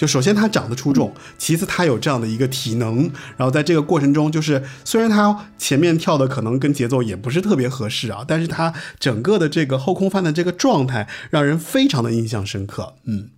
[0.00, 3.02] 就首先他长得出众，其次他有这样的一个体能，
[3.36, 12.94] 然后在这个过程中，就是虽然他前面跳的可能跟节奏也不是特别合适啊，但是他整个的这个后空翻的这个状态让人非常的印象深刻。
[13.04, 13.28] 嗯，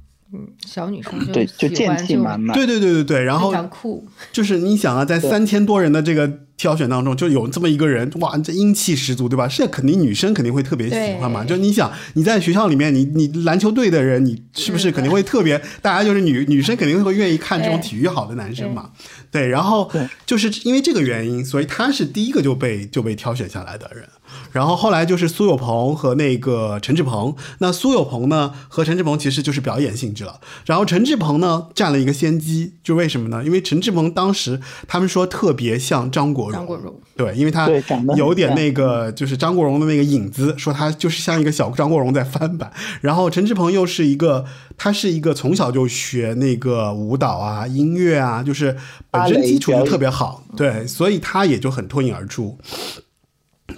[0.67, 2.55] 小女生就对，就剑气满满。
[2.57, 9.47] 对对对对对，然后非常酷，就是你想啊，在三千多人的这个挑选当中，就有这么一个人，哇，这英气十足，对吧？
[9.49, 11.45] 这肯定女生肯定会特别喜欢嘛。
[11.45, 15.61] 就你想，你在学校里面，你你篮球队的人，你是不是肯定会特别？
[15.81, 18.91] 大家就是女女生肯定会愿意看这种体育好的男生嘛。
[19.31, 24.09] 对，然后对就是因为这个原因，所以他是第一个就被就被挑选下来的人。
[24.53, 30.41] 然后后来就是苏有朋和那个陈志朋，那苏有朋呢和陈志朋其实就是表演性质了。
[30.67, 33.43] 然后陈志朋呢占了一个先机，就为什么呢？
[33.43, 37.69] 因为陈志朋当时他们说特别像张国荣，张国荣对，因为他
[38.17, 42.73] 有点那个就是张国荣的那个影子，说他就是像一个小张国荣在翻版。
[43.01, 44.45] 然后陈志朋又是一个，
[44.77, 48.77] 他是一个从小就学那个舞蹈啊、音乐啊，就是
[49.11, 52.59] 本身基础就特别好，对，所以他也就很脱颖而出。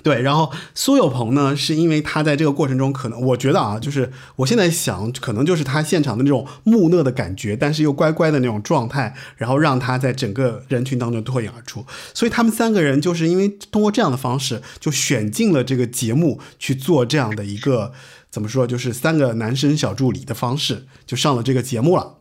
[0.02, 11.84] 对，然后苏有朋呢，是因为他在这个过程中，可能我觉得啊，就是我现在想，可能就是他现场的那种木讷的感觉，但是又乖乖的那种状态，然后让他在整个人群当中脱颖而出。
[12.12, 17.92] 所以他们三个人就是因为通过这样的方式，就选进了这个节目去做这样的一个
[18.30, 22.16] 怎么说，就是三个男生小助理的方式，就上了这个节目了。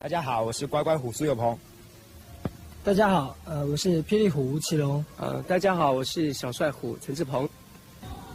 [0.00, 1.56] 大家好，我是乖乖虎苏有朋。
[2.82, 5.04] 大家好，呃，我是霹雳虎吴奇隆。
[5.18, 7.46] 呃，大家好，我是小帅虎陈志鹏。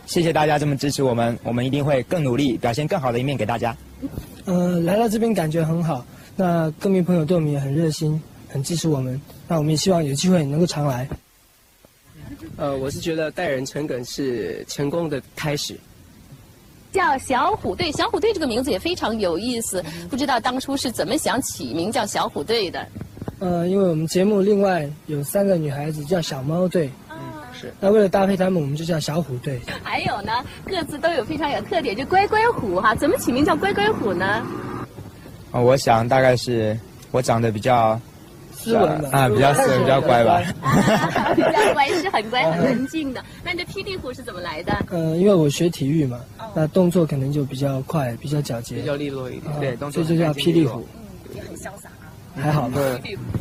[0.06, 3.76] 谢谢大家这么支持我们，我们一定会更努力，表现更好的一面给大家。
[4.46, 6.06] 呃，来到这边感觉很好，
[6.36, 9.20] 那歌迷朋友对我们也很热心，很支持我们。
[9.48, 11.10] 那我们也希望有机会能够常来。
[12.56, 15.76] 呃，我是觉得待人诚恳是成功的开始。
[16.92, 22.88] 叫小虎队，小虎队这个名字也非常有意思，不知道当初是怎么想起名叫小虎队的？
[23.40, 27.18] 呃，因为我们节目另外有三个女孩子叫小猫队，嗯，
[27.54, 27.74] 是。
[27.80, 29.60] 那为了搭配她们，我们就叫小虎队。
[29.84, 30.32] 还有呢，
[30.66, 34.46] 各自都有非常有特点，就乖乖虎哈，怎么起名叫乖乖虎呢？
[35.52, 36.78] 啊，我想大概是
[37.12, 38.00] 我长得比较。
[38.58, 40.42] 斯文的啊，比较斯文，比较乖吧。
[41.36, 43.24] 比较乖是很乖很文静的。
[43.44, 44.74] 那你的霹雳虎是怎么来的？
[44.90, 46.20] 呃，因为我学体育嘛，
[46.56, 49.54] 那动作可能就比较快，比较矫捷，比较利落一点。
[49.60, 50.84] 对，所以就叫霹雳虎。
[51.36, 51.95] 也很潇洒啊。
[52.36, 52.68] 还好。
[52.70, 52.80] 吧。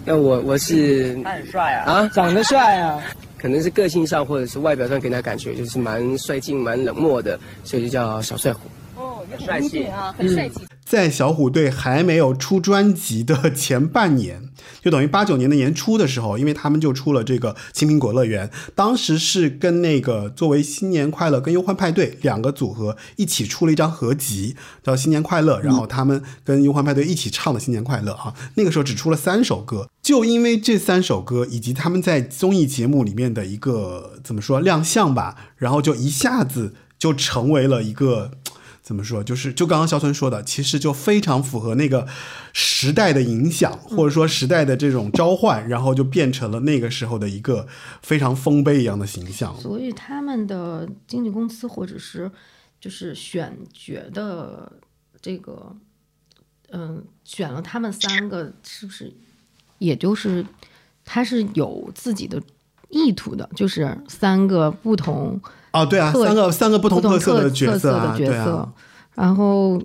[0.04, 1.14] 那我我是。
[1.22, 1.92] 他很帅啊。
[1.92, 3.02] 啊，长得帅啊。
[3.36, 8.60] 可能是个性上或者是外表上给人家感觉就是蛮帅劲、蛮冷漠的，所以就叫小帅虎。
[8.96, 10.60] 哦，很帅气啊，很帅气。
[10.82, 14.43] 在小虎队还没有出专辑的前半年，
[14.82, 38.32] 就等于八九年的年初的时候，因为他们就出了这个《青苹果乐园》，当时是跟那个作为新年快乐跟忧欢派对两个组合一起出了一张合集，叫《新年快乐》，然后他们跟忧欢派对一起唱的《新年快乐》啊，那个时候只出了三首歌，就因为这三首歌以及他们在综艺节目里面的一个怎么说亮相吧，然后就一下子就成为了一个。
[38.84, 39.24] 怎么说？
[39.24, 42.06] 就是就刚刚肖春说的，其实就非常符合那个
[42.52, 47.66] 时代的影响，或者说时代的这种召唤，然后就变成了那个时候的一个
[48.02, 49.56] 非常丰碑一样的形象。
[49.58, 52.30] 所以他们的经纪公司或者是
[52.78, 54.70] 就是选角的
[55.22, 55.74] 这个，
[56.68, 59.10] 嗯，选了他们三个，是不是？
[59.78, 60.44] 也就是
[61.06, 62.38] 他是有自己的
[62.90, 65.40] 意图的，就是三个不同。
[65.74, 68.66] 哦，对啊，三个三个不同特色的角色啊，对啊，
[69.14, 69.78] 然后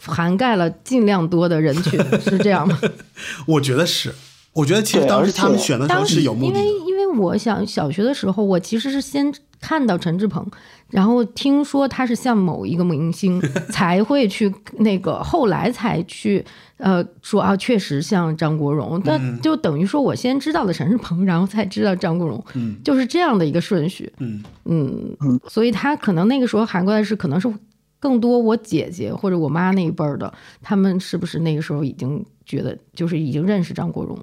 [0.00, 2.78] 涵盖了尽量多的人群， 是这样吗？
[3.46, 4.12] 我觉得是，
[4.54, 10.44] 我觉得其实当时他们选的时候是有目的，因为因为我想小学的时候，我其实是先看到陈志朋。
[10.88, 13.38] 然后听说他是像某一个明星，
[13.70, 16.42] 才会去那个，后来才去，
[16.78, 25.16] 呃，说啊，确实像张国荣，那就等于说我先知道了陈世鹏，然后才知道张国荣，嗯，就是这样的一个顺序，嗯嗯，
[25.48, 27.52] 所以他可能那个时候韩国的是，可能是
[28.00, 34.16] 更多我姐姐或者我妈那一辈儿的，他们是不是那个时候已经觉得就是已经认识张国荣？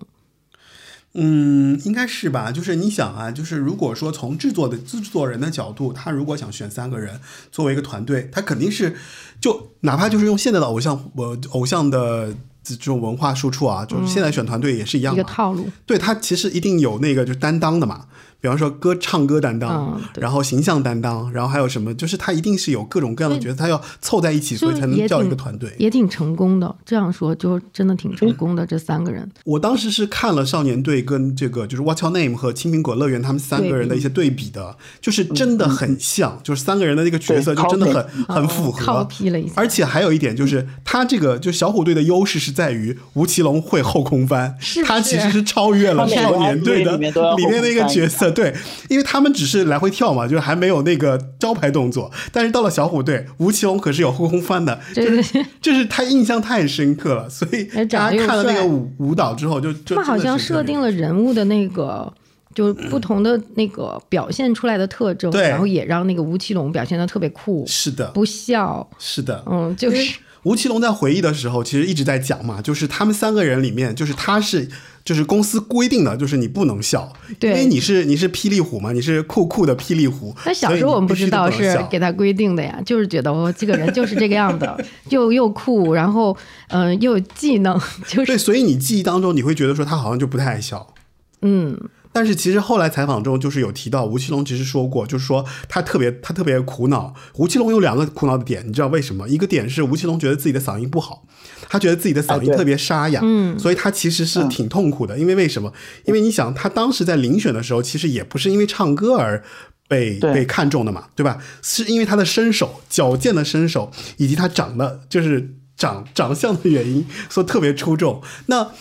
[1.16, 2.52] 嗯，应该是吧。
[2.52, 7.20] 就是你想啊，就是如果说从制作的制作人的角度，他如果想选三个人
[7.52, 8.96] 作为一个团队，他肯定是
[9.40, 15.70] 就哪怕就是用现在的偶像，我偶像的这种文化输出啊，就是现在选团队也是一样一个套路。
[15.86, 18.06] 对他其实一定有那个就担当的嘛。
[18.46, 21.92] 比方说歌唱歌担当，然后形象担当，然后还有什么？
[21.96, 25.74] 就是他一定是有各种各样的角色，他要凑在一起，所以才能叫一个团队。
[25.80, 28.64] 也挺成功的，这样说就真的挺成功的。
[28.64, 39.08] 这三个人，我当时是看了少年队跟这个就是 What's Your Name 和青苹果乐园他们三个人的一些对比的，就是真的很像，就是三个人的那个角色就真的很很符合。
[39.56, 44.56] 而且还有一点就是，他这个就小虎队的优势是在于吴奇隆会后空翻，
[44.86, 48.35] 他其实是超越了少年队的里面那个角色。
[48.36, 48.54] 对，
[48.90, 52.12] 因为他们只是来回跳嘛，就是还没有那个招牌动作。
[52.32, 62.12] 但是到了小虎队，吴奇隆可是有后空翻的，就是就是他印象太深刻了，所以大家看了那个舞舞蹈之后，就就他好像设定了人物的那个，
[62.54, 67.66] 就不同的那个表现出来的特征，然后也让那个吴奇隆表现的特别酷。
[67.66, 68.88] 是的，不笑。
[69.00, 74.70] 是的，嗯，就是吴奇隆在回忆的时候，其实一直在讲嘛，就是他们三个人里面，就是他是。
[75.06, 80.36] 就是公司规定的，就是你不能笑，因为你是你是霹雳虎嘛，你是酷酷的霹雳虎。
[80.48, 84.68] 那小时候我们不知道是给他规定的呀，就是觉得我这个人就是这个样子，
[85.10, 86.36] 又又酷，然后
[86.70, 90.96] 嗯又有技能，就是对，所以你记忆当中你会觉得说他好像就不太爱笑，
[91.44, 91.80] 嗯。
[92.16, 97.14] 但是其实后来采访中就是有提到吴奇隆其实说过，就是说他特别他特别苦恼。
[97.34, 99.28] 吴奇隆有两个苦恼的点，你知道为什么？
[99.28, 101.28] 一个点是吴奇隆觉得自己的嗓音不好，
[101.68, 105.20] 他觉得自己的嗓音特别沙哑，嗯，所以他其实是挺痛苦的。
[105.20, 105.74] 因为为什么？
[106.06, 109.44] 因为你想，他当时在遴选的时候，其实也不是因为唱歌而
[109.90, 111.38] 被被看中的嘛，对吧？
[111.62, 118.22] 是因为他的身手、矫健的身手，以及他长得就是长长相的原因，所以特别出众。
[118.46, 118.72] 那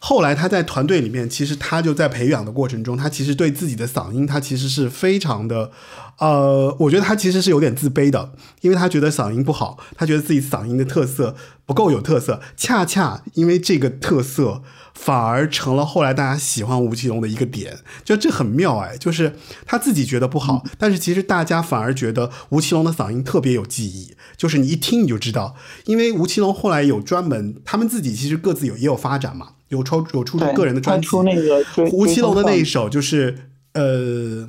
[0.00, 5.72] 后来他在团队里面，其实他就在培养的过程中，他其实对自己的嗓音，他其实是非常的，
[6.18, 11.34] 呃，我觉得他其实是有点自卑的，因为他觉得嗓音不好，他觉得自己嗓音的特色
[11.66, 12.40] 不够有特色。
[12.56, 14.62] 恰恰因为这个特色，
[14.94, 19.34] 反而成了后来大家喜欢吴奇隆的一个点，就这很妙哎，就是
[19.66, 29.48] 他自己觉得不好，但是其实大家反而觉得吴奇隆的嗓音特别有记忆，就是你一听你就知道，因为吴奇隆后来有专门，他们自己其实各自有也有发展嘛。
[29.68, 33.38] 有抽有出出个人的专辑，出那个胡奇隆的那一首就是
[33.74, 34.48] 呃，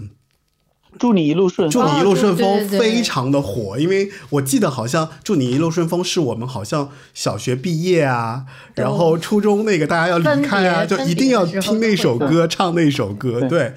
[0.98, 3.78] 祝你一路顺祝你一路顺风，非常的火。
[3.78, 8.46] 因为我记得好像祝你一路顺风是我们好像小学毕业啊，
[8.76, 13.74] 然后初中那个大家要离开啊，就一定要听那首歌，唱那首歌，对。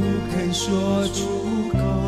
[0.00, 2.03] 不肯说出口。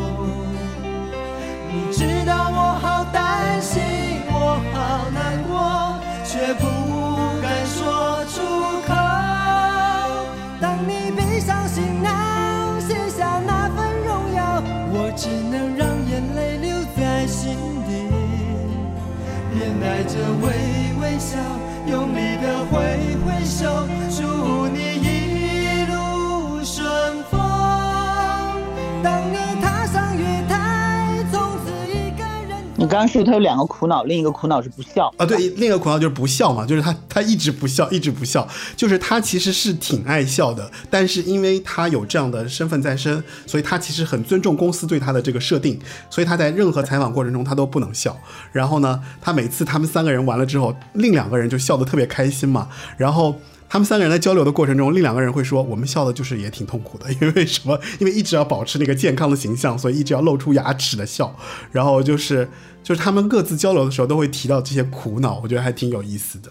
[32.97, 35.25] 刚说他有两个苦恼，另一个苦恼是不笑啊。
[35.25, 38.47] 对，另一个苦恼就是不笑嘛，就是他他一直不笑，一直不笑。
[38.75, 45.79] 就是他其实是挺爱笑的，但是因为他有这样的身份在身，所以他其实很尊重公司对他的这个设定，
[46.09, 48.17] 所以他在任何采访过程中他都不能笑。
[48.51, 52.67] 然后呢，他每次他们三个人完了之后，另两个人就笑得特别开心嘛。
[52.97, 53.35] 然后。
[53.69, 57.77] 他们三个人在交流的过程中，另两个人会说：“我们笑的就是也挺痛苦的，因为什么？
[57.99, 61.35] 因为一直要保持那个健康的形象，所以一直要露出牙齿的笑。
[61.71, 62.47] 然后就是
[62.81, 66.49] 就是他们各自交流的时候都会提到这些苦恼，我觉得还挺有意思的。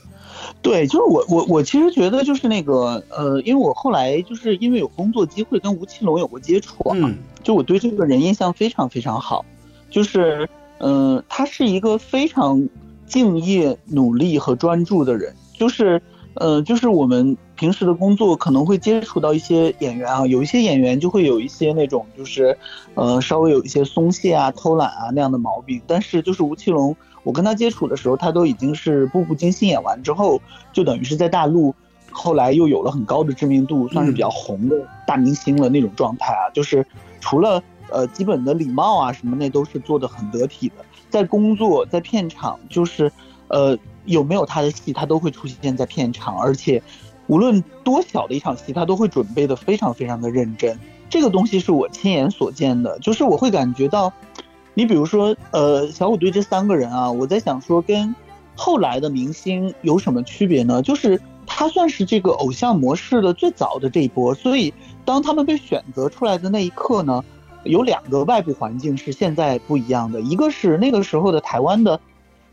[0.60, 9.42] 对，就是我我我其实觉得就是那个呃，因为我后来就是因为有工作机会跟吴奇隆有过接触，嗯，就我对这个人印象非常非常好，
[9.90, 10.46] 就是
[10.80, 12.68] 嗯，他是一个非常
[13.06, 16.00] 敬业、努力和专注的人，就是。
[16.36, 22.56] 呃，就是我们平时的工作可能会接触到一些演员啊，有一些演员就会有一些那种就是，
[22.94, 25.80] 呃，稍微有一些松懈啊、偷懒啊那样的毛病。
[25.86, 30.40] 但是就是吴奇隆，我跟他接触的时候，他都已经是《步步惊心》演完之后，
[30.72, 31.74] 就等于是在大陆，
[32.10, 34.76] 后来又有了很高的知名度，算是比较红的
[35.06, 36.50] 大明星了那种状态啊。
[36.52, 36.86] 就是
[37.18, 40.84] 除了呃基本的礼貌啊什么，那都是做的很得体的。
[41.08, 43.10] 在工作在片场，就是
[43.48, 43.78] 呃。
[44.06, 46.82] 有没有他的戏，他都会出现在片场，而且
[47.26, 50.78] 无论多小的一场戏，他都会准备的非常非常的认真。
[51.10, 54.12] 这个东西是我亲眼所见的，就是我会感觉到，
[54.74, 58.14] 你比如说，呃，小虎队这三个人啊，我在想说跟
[58.56, 60.82] 后来的明星有什么区别呢？
[60.82, 64.72] 就是他算是这个偶像模式的最早的这一波，所以
[65.04, 67.24] 当他们被选择出来的那一刻呢，
[67.64, 72.00] 有两个外部环境是现在不一样的，一个是那个时候的台湾的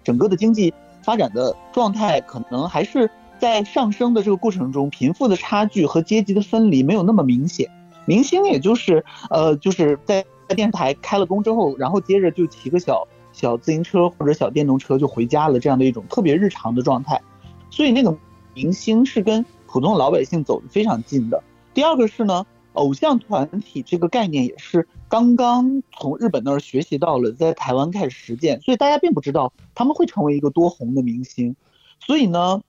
[0.04, 0.74] 整个的经济。
[1.04, 7.70] 发展的状态可能还是在上升的这个过程中，贫富的差距和阶级的分离没有那么明显。
[8.06, 17.22] 明星也就是呃，就是在在电视台开了工之后，然后接着就骑个小小自行车或者小电动车就回家了，这样的一种特别日常的状态。
[17.70, 18.16] 所以那个
[18.54, 21.42] 明星是跟普通老百姓走的非常近的。
[21.74, 31.56] 第二个是呢，偶像团体这个概念也是刚刚从日本那儿学习到了，在台湾开始实践，所以大家并不知道他们会成为一个多红的明星。
[32.00, 32.62] 所以呢，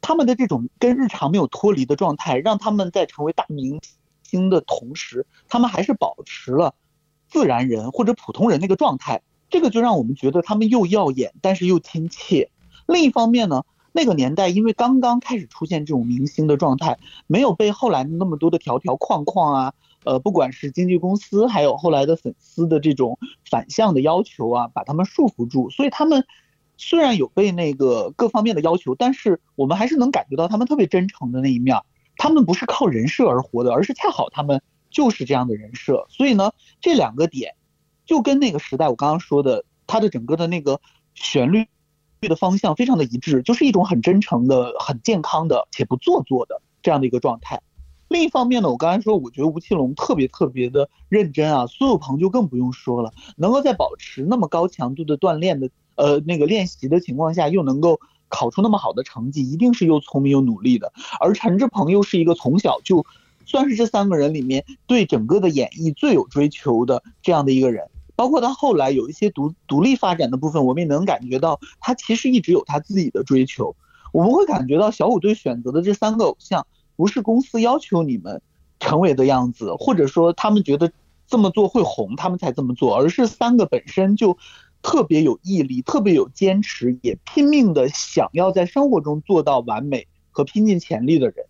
[0.00, 3.80] 他们的这种跟日常没有脱离的状态，让他们在成为大明
[4.22, 6.74] 星的同时，他们还是保持了
[7.28, 9.22] 自然人或者普通人那个状态。
[9.50, 12.50] 这个就让我们觉得他们又耀眼，但是又亲切。
[12.86, 13.64] 另一方面呢，
[13.96, 23.16] 那个年代因为刚刚开始出现这种明星的状态，没有被后来那么多的条条框框啊，呃，不管是经纪公司，还有后来的粉丝的这种
[23.48, 26.26] 反向的要求啊，把他们束缚住，所以他们
[26.76, 31.76] 虽然有被那个各方面的要求，但是我们还是能感觉到他们特别真诚的那一面。
[32.16, 36.04] 他们不是靠人设而活的，而是恰好他们就是这样的人设。
[36.08, 37.54] 所以呢，这两个点。
[38.06, 40.78] 就跟那个时代我刚刚说的，它的整个的那个
[41.14, 41.66] 旋律
[42.28, 47.60] 的方向非常的一致，就是一种很真诚的、很健康的且不做作的这样的一个状态。
[48.08, 57.98] 另一方面呢，我刚才说，我觉得吴奇隆特别特别的认真啊，苏有朋就更不用说了，能够在保持那么高强度的锻炼的呃那个练习的情况下，又能够
[58.28, 60.92] 考出那么好的成绩，一定是又聪明又努力的。
[61.18, 63.04] 而陈志朋又是一个从小就
[63.46, 67.88] 算是这三个人里面对整个的演艺最有追求的这样的一个人。
[68.16, 73.74] 包括他后来有一些独独立发展的部分，我们也能感觉到他其实一直有他自己的追求。
[74.12, 78.40] 我们会感觉到小虎队选择的这三个偶像，不是公司要求你们
[78.78, 80.92] 成为的样子，或者说他们觉得
[81.26, 84.38] 这么做会红，他们才这么做，而是三个本身就
[84.80, 91.46] 特别有毅力、特别有坚持，也拼命的想要在生活中做到完美和拼尽全力的人。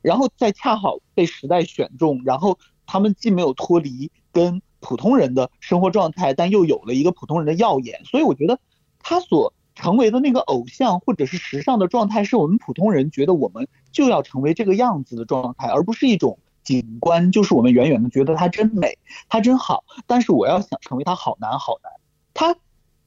[0.00, 4.62] 然后再恰好被时代选中，然后他们既没有脱离跟。
[4.84, 8.58] 普通人的生活状态，但又有了一个普通人的耀眼，所以我觉得
[8.98, 18.98] 他所成为的那个偶像或者是时尚的状态，是我们普通人觉得我们就要成为这个样子的状态，而不是一种景观，就是我们远远的觉得他真美，
[19.30, 21.90] 他真好，但是我要想成为他好难好难。
[22.34, 22.54] 他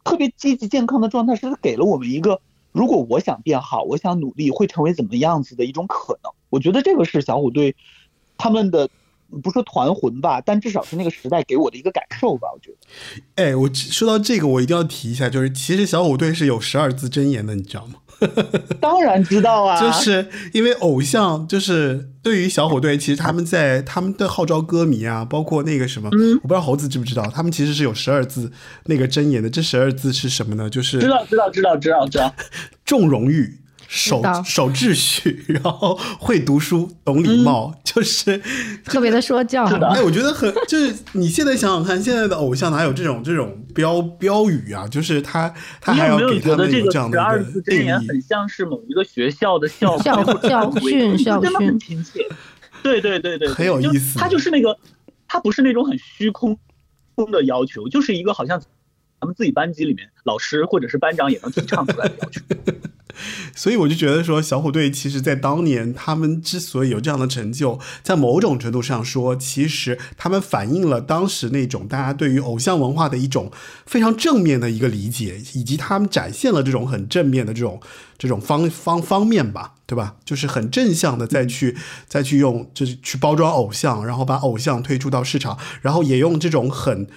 [0.04, 6.32] 特别积极健康的状态，是给了我们一个，如果我想变好，我想努力，会成为怎么样子的一种可能。
[6.50, 7.76] 我觉得这个是小虎队
[8.36, 8.90] 他们的。
[9.42, 12.48] 不说团魂吧，但至少是那个时代给我的一个感受吧。
[12.54, 17.96] 我觉得，哎，我说到这个，我一定要提一下，就是其实小虎队是有十二字真言的，你知道吗？
[18.82, 26.10] 当然知道啊，就是因为偶像，就是对于小虎队，其实他们在他们的号召歌迷啊，包括那个什么，
[26.42, 28.52] 我不知道猴子知不知道，他们其实是有十二字
[28.86, 29.48] 那个真言的。
[29.48, 30.68] 这十二字是什么呢？
[30.68, 32.34] 就是知道，知道，知道，知道，知道，
[32.84, 33.60] 重荣誉。
[33.88, 38.42] 守守秩序，然后会读书，懂礼貌，就是
[38.84, 39.88] 特别的说教的。
[39.88, 44.86] 哎，我觉得很就是你现在想想看，现在的偶像哪有这种这种标标语啊？
[44.88, 52.20] 就是他他还要给他们有这样的一个定义，很像是某一个学校的校校校训校训，很亲切。
[52.84, 54.20] 对对对对，很有意思。
[54.20, 54.78] 他就是那个，
[55.28, 56.58] 他不是那种很虚空
[57.16, 62.42] 空的要求，就是一个好像咱们自己班级里面老师或者是班长也能提倡出来的要求。
[63.56, 73.52] 所以我就觉得说，小虎队其实，在当年他们之所以有这样的成就，在某种程度上说，其实他们反映了当时那种大家对于偶像文化的一种
[73.86, 77.80] 非常正面的一个理解，以及他们展现了这种很正面的这种
[78.18, 80.16] 这种方方方面吧，对吧？
[80.24, 81.76] 就是很正向的再去
[82.08, 87.08] 再去用，就是去包装偶像，然后把偶像推出到市场，然后也用这种很。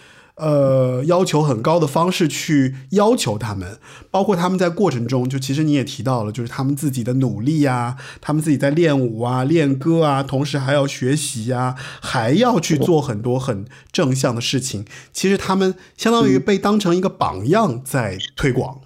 [0.41, 3.78] 呃，要求很高的方式去要求他们，
[4.11, 14.86] 包括他们在过程中，就其实你也提到了，就是他们自己的努力呀，他们自己在练舞啊、练歌啊，同时还要学习呀，还要去做很多很正向的事情。
[15.12, 18.80] 其实他们相当于被当成一个榜样在推广。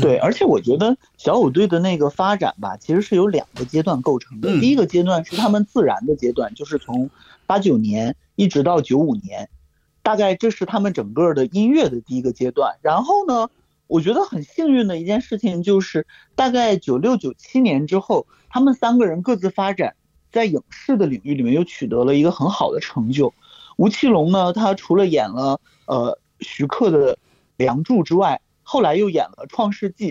[0.00, 4.48] 对，而且我觉得小虎队的那个发展吧，其实是有两个阶段构成的。
[4.60, 7.10] 第一个阶段是他们自然的阶段，就是从
[7.46, 9.48] 八九年一直到九五年。
[10.04, 13.48] 大概这是他们整个的音乐的第一个阶段，然后呢，
[13.86, 19.96] 我觉得很幸运的一件事情就是，大概九六九七年之后，他们三个人各自发展，
[20.30, 23.32] 在影视的领域里面又取得了一个很好的成就。
[23.78, 27.14] 吴奇隆呢，他除了演了呃徐克的
[27.56, 30.10] 《梁祝》之外，后来又演了《创世纪》，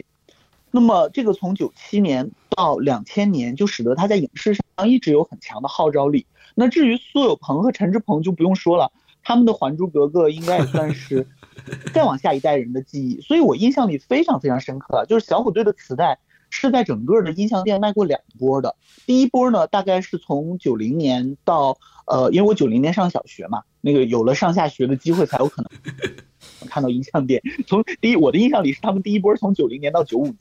[0.71, 6.25] 那么这个从九七年到两千年，就使得他在影视上一直有很强的号召力。
[6.55, 8.91] 那至于苏有朋和陈志朋就不用说了。
[9.23, 11.25] 他们的《还珠格格》应该也算是
[11.93, 15.05] 再往下一代人的记忆，所以我印象里非常非常深刻。
[15.07, 16.19] 就是小虎队的磁带
[16.49, 18.75] 是在整个的音像店卖过两波的。
[19.05, 25.71] 第一波呢，大概是从九零年到呃，因为我九零年上小学嘛，那个有了上下学的机会才有可能
[26.67, 27.41] 看到音像店。
[27.65, 30.35] 从第一，我的印象里是他们第一波从九零年到九五年，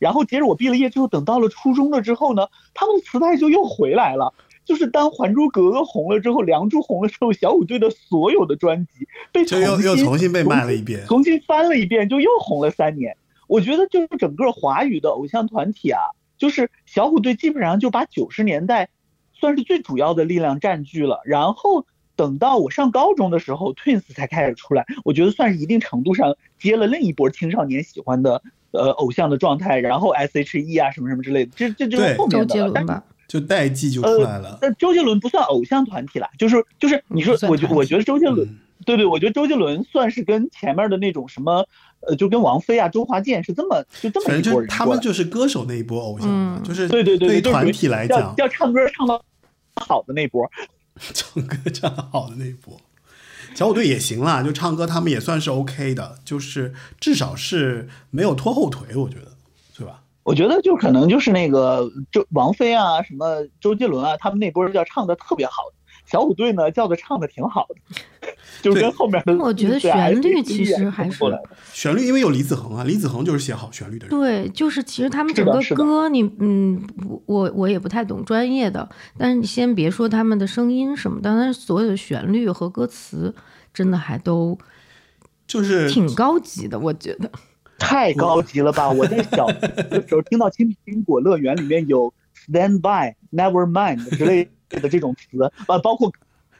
[0.00, 4.32] 然后接着我毕了业之后，等到了初中了之后呢，他们的磁带就又回来了。
[4.68, 13.16] 就是当《还珠格格》红了之后，《梁祝》红了之后，小虎队的所有的专辑被就又又重新被卖了一遍，重新翻了一遍，就又红了三年。
[13.46, 15.98] 我觉得就是整个华语的偶像团体啊，
[16.36, 18.90] 就是小虎队基本上就把九十年代
[19.32, 21.22] 算是最主要的力量占据了。
[21.24, 28.42] 然后等到我上高中的时候，Twins 才开始出来，我觉得算是一定程度上接了另一波青少年喜欢的
[28.72, 29.78] 呃偶像的状态。
[29.78, 33.02] 然后 S.H.E 啊什么什么之类的，这这就是后面的了。
[33.28, 34.58] 就代际就出来了。
[34.62, 38.48] 那周杰伦不算偶像团体啦，就是就是你说，我觉我觉得周杰伦，
[38.86, 41.68] 对对，我觉得周杰伦算是跟前面的那种什么，
[42.00, 44.68] 呃，就跟王菲啊、周华健是这么就这么一波人。
[44.70, 49.22] 他们就是歌手那一波偶像，就是对对对，对团体来讲，要唱歌唱到
[49.74, 50.50] 好的那波，
[51.12, 52.80] 唱歌唱的好的那一波，
[53.54, 59.32] 小虎队也行啦，就唱歌他们也算是 OK 的，就是至少是没有拖后腿，我觉得？
[60.28, 65.74] 我觉得就可能就是那个周王菲啊，什么周杰伦啊，他们那波人叫唱的特别好的，
[66.04, 68.28] 小虎队呢叫的唱的挺好的，
[68.60, 69.34] 就跟后面的。
[69.38, 71.18] 我觉得旋律其实还是
[71.72, 74.10] 旋律，因为有李子恒啊，李子恒就是写好旋律的人。
[74.10, 76.78] 对，就是其实他们整个歌，你嗯，
[77.24, 83.34] 我我也不太懂专业的，但是你先别说他们的声音什么的，但是所有的旋律和歌词
[83.72, 84.58] 真的还都
[85.46, 87.30] 就是挺高级的，我觉得。
[87.78, 88.90] 太高级了吧！
[88.90, 92.12] 我在小的时候听到《青苹果乐园》里面有
[92.46, 96.12] “stand by”、“never mind” 之类的这种词啊，包括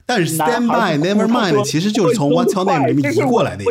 [0.06, 3.70] 但是 “stand by”、“never mind” 其实就是从 “What's your name” 里面移过来的呀。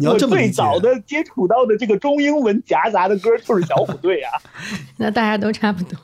[0.00, 0.34] 你要这么。
[0.34, 4.32] 最早的接触到的这个中英文夹杂的歌就是小虎队啊。
[4.96, 5.96] 那大家都差不多。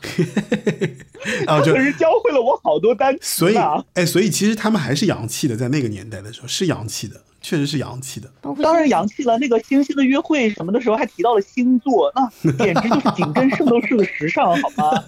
[1.47, 3.39] 啊，可是教会了我好多单词。
[3.39, 3.57] 所以，
[3.95, 7.23] 哎，所以其实他们还是洋气的，在那个年代的时候是洋气的。
[7.43, 8.29] 确实是洋气的，
[8.61, 9.39] 当然洋气了。
[9.39, 15.05] 那个星星的约会什么的时候还提到了星座，那简直就是紧跟圣斗士的时尚，好吗？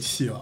[0.00, 0.40] 气啊！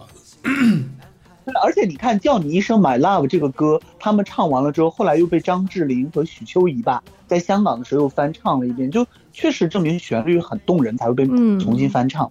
[1.63, 9.07] 而且你看，叫你一声 My Love 这个歌，他们唱完了之后，后来又被张智霖和许秋怡吧，在香港的时候又翻唱了一遍，就。
[9.31, 11.25] 确实证明旋律很动人，才会被
[11.61, 12.29] 重新翻唱。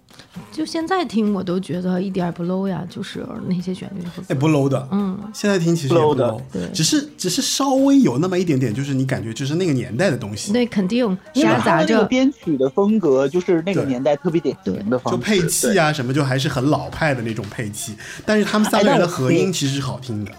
[0.52, 4.02] 就现在听，我都觉得一点不 low 呀，就是那些旋律。
[4.28, 10.52] 哎，不 low 的，嗯，现在听其实不 low 的，对，只是只是稍微有那么一点点，就是你感觉就是那个年代的东西。
[10.52, 15.18] 对，肯定夹杂着编曲的风格，就是那个年代特别典型的方式。
[15.18, 17.96] 就配器啊什么，就还是很老派的那种配器。
[18.26, 20.30] 但是他们三个人的合音其实是好听的。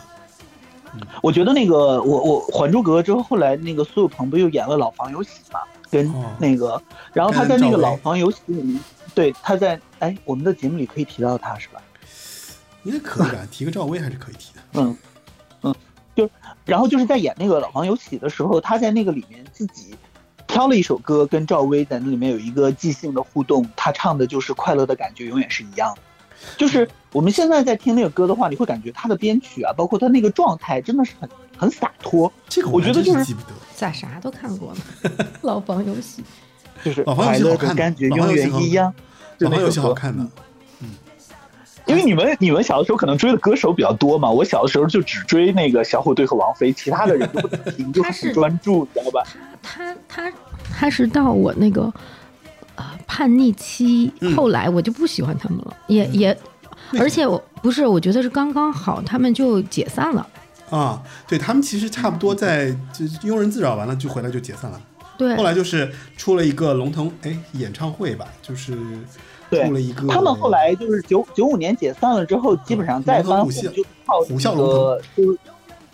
[1.22, 5.60] 我觉得那个我我《还珠格格》之后，后来那个苏有朋不又演了《老房有喜》嘛？
[5.92, 6.80] 跟那个，
[7.14, 8.80] 然后他在那个老房有喜里面，
[9.16, 11.82] 对，他在哎，我们的节目里可以提到他是吧？
[12.84, 13.40] 应该可以吧？
[13.50, 14.62] 提个赵薇还是可以提的。
[14.74, 14.96] 嗯
[15.64, 15.76] 嗯，
[16.16, 16.30] 就
[16.66, 19.96] 然后就是在演那个老房有喜的时候，他在那个里面自己
[20.46, 26.02] 挑了一首歌，跟赵薇在那里面有一个即兴的互动，他唱的就是快乐的感觉永远是一样的。
[26.58, 32.32] 就是我们现在在听那个歌的话，你会感觉他的编曲啊，包括他那个状态，真的是很很洒脱。
[32.48, 33.48] 这个我觉得就是记不得。
[33.76, 35.26] 咋啥都看过呢？
[35.42, 36.24] 老房游戏，
[36.84, 38.94] 就是老房有喜好看，感觉永远一样。
[39.40, 40.26] 老房有喜好看的，
[40.82, 40.90] 嗯，
[41.86, 49.24] 因为你们你们小的时候可能追的歌手比较多嘛，我小的时候就只追那个小虎队和王菲，其他的人都不听， 就很专注，知道吧？
[49.62, 50.34] 他他他
[50.78, 51.92] 他是到我那个
[52.80, 56.38] 啊叛逆期，后来我就不喜欢他们了，也也
[56.98, 60.26] 而且我不是，我觉得是刚刚好，他们就解散了。
[60.70, 64.82] 啊，对他们其实差不多在就庸人自扰完了就回来就解散了。
[65.18, 68.78] 对，后来就是出了一个龙腾哎演唱会吧，就是
[69.50, 75.40] 出了一个他们后来就是九九五年解散了之后，基本上再翻红就靠虎啸那个就是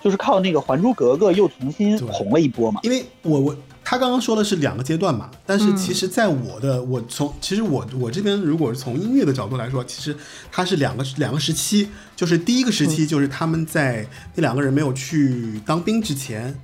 [0.03, 2.81] 就是靠那个《还珠格格》又重新红了一波嘛。
[2.83, 3.55] 因为我我
[3.86, 10.17] 他刚刚说的是两个阶段嘛，但是嗯其实在我的、我从其实我我这边如果是从音乐的角度来说，其实
[10.51, 16.59] 它是两个两个时期，就是第一个时期就是他们在那两个人没有去当兵之前。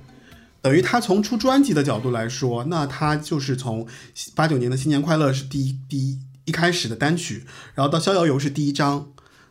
[0.60, 3.84] 等于他从出专辑的角度来说，那他就是从
[4.34, 7.44] 八九年的《新年快乐》是第一第一一开始的单曲，
[7.74, 9.00] 然后到《逍遥游》是第一张，《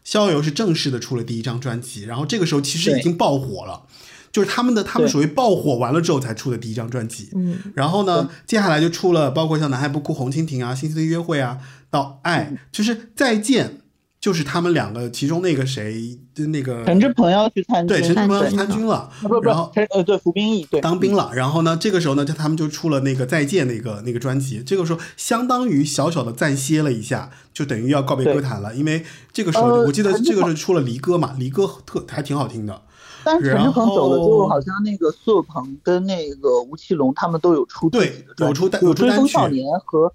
[0.06, 3.84] 逍遥游》是正式的出了第一张专辑，然后这个时候其实已经爆火了，
[4.32, 7.30] 就是他们的他们属于爆火完了之后才出的第一张专辑。
[7.36, 11.58] 嗯，然后呢，接下来就出了包括像《男孩不哭》《红蜻蜓》啊，《星星的约会》啊，
[11.90, 13.80] 到《爱》，就是再见，
[14.20, 18.86] 就是他们两个其中那个谁的那个陈志朋要去参军，对，陈志朋要去参军。
[18.86, 19.12] 了，
[19.44, 20.80] 然后呃对服兵役对。
[20.80, 29.04] 当兵了，然后呢，这个时候呢，就他们就出了那个再见那个那个专辑，这个时候相当于小小的暂歇了一下，就等于要告别歌坛了，因为
[29.34, 32.84] 这个时候、呃我记得这个是出了离歌嘛，离歌特还挺好听的。
[33.24, 40.12] 但是陈志朋走了之后后，好像那个苏有朋跟那个吴奇隆他们都有出自己的专辑有出单有出单曲风少年和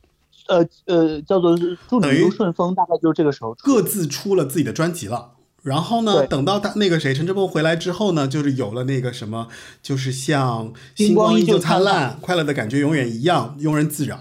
[0.48, 3.54] 呃呃叫做是祝你一路顺风，大概就是这个时候。
[3.58, 5.32] 各自出了自己的专辑了。
[5.62, 9.48] 然后呢，等到他那个谁陈志朋回来之后呢，就是有了那个什么，
[9.82, 14.16] 就是像星星光依旧灿烂，快乐的感觉永远一样，庸人自扰。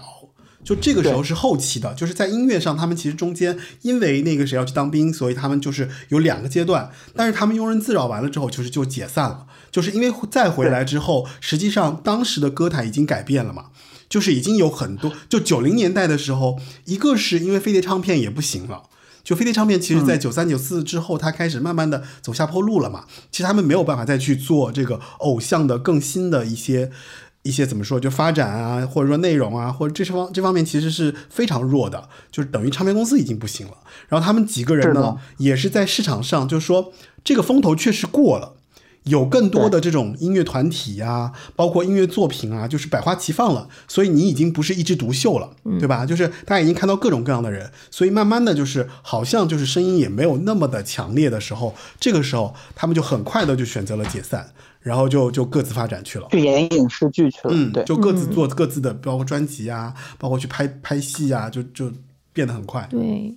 [0.66, 6.90] 就这个时候是后期的，就是在音乐上，他们其实中间因为那个谁要去当兵，所以他们就是有两个阶段。
[7.14, 13.66] 但是他们庸人自扰完了之后，就是就解散了，就是因为再回来之后，实际上当时的歌坛已经改变了嘛，
[14.08, 18.82] 就是已经有很多，就九零年代的时候，一个是因为飞碟唱片也不行了。
[19.22, 23.06] 就飞碟唱片，其实在九三九四之后，它开始慢慢的走下坡路了嘛。
[23.32, 26.92] 其实他们没有办法再去做这个偶像的更新的一些
[27.46, 33.74] 一些怎么说，就发展啊，或者说内容啊，或者这方这方面其实是非常弱的，就是等于唱片公司已经不行了。
[34.08, 36.92] 然后他们几个人呢，也是在市场上，就是说
[37.22, 38.54] 这个风头确实过了。
[39.04, 46.04] 有更多的这种音乐团体呀、包括音乐作品啊，就是百花齐放了，所以你已经不是一枝独秀了，对吧？
[46.04, 54.50] 就是大家已经看到各种各样的人，所以慢慢的就是好像就是声音也没有那么的强烈的时候，这个时候他们就很快的就选择了解散，
[54.86, 56.28] 然后就就各自发展去了。
[56.30, 61.90] 去演影视剧去了，嗯，对，就各自做各自的，包括专辑啊，包括去拍拍戏啊，就就
[62.32, 62.86] 变得很快。
[62.88, 63.36] 对，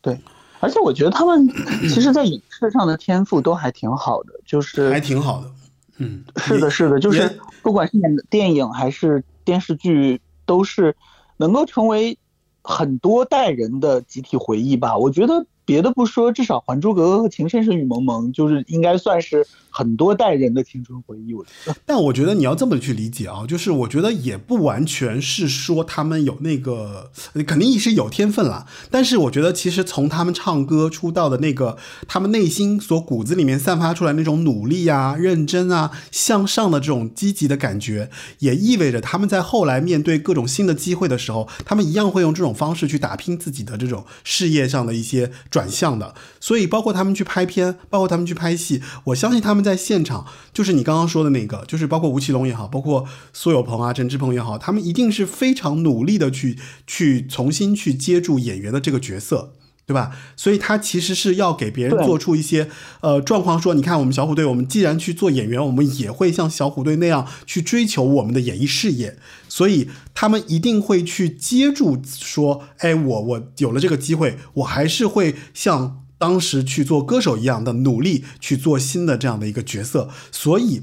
[0.00, 0.18] 对，
[0.60, 1.46] 而且我觉得他们
[1.92, 5.50] 其实，在影视上的天赋都还挺好的，就是还挺好的。
[5.98, 10.96] 嗯，是的，是的，就是不管是演的电影还是电视剧，都是
[11.36, 12.16] 能够成为
[12.62, 14.96] 很多代人的集体回忆吧。
[14.96, 19.46] 我觉得别的不说，至少《还珠格格》和《情深深雨蒙蒙》就是应该算是
[19.78, 21.32] 很多代人的青春回忆。
[21.32, 27.12] 我觉得， 但我觉得你要这么去理解啊，就是我觉得也不完全是说他们有那个，
[27.46, 28.66] 肯定也是有天分啦。
[28.90, 31.76] 但是我觉得其实从他们唱歌出道的那个，
[32.08, 38.10] 他们内心所骨子里面散发出来那种努力啊、认真啊、向上的这种积极的感觉，
[38.40, 46.14] 也意味着他们在后来面对各种新的机会的时候，他们一样会用这种方式去打拼自己的这种事业上的一些转向的。
[46.40, 59.54] 所以包括他们去拍片，包括他们去拍戏，我相信他们在现场，就是你刚刚说的那个，就是包括吴奇隆也好，包括苏有朋啊、陈志朋也好，他们一定是非常努力的去去重新去接住演员的这个角色。
[59.88, 60.10] 对吧？
[60.36, 62.68] 所以他其实是要给别人做出一些
[63.00, 69.16] 呃状况，说你看我们小虎队，我们既然去做演员，我们也会像小虎队那样去追求我们的演艺事业。
[69.48, 80.10] 所以他们一定会去接住说，哎，我我有了这个机会，我还是会像当时去做歌手一样的努力去做新的这样的一个角色。
[80.30, 80.82] 所以。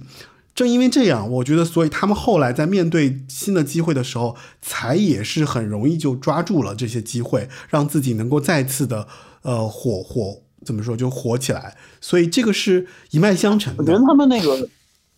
[0.55, 9.05] 正因为这样，我觉得，所以他们后来在面对新的机会的时候，才也是很容易就抓住了这些机会，让自己能够再次的
[9.41, 11.75] 呃火火怎么说就火起来。
[11.99, 13.83] 所以这个是一脉相承的。
[13.83, 14.69] 我觉得他们那个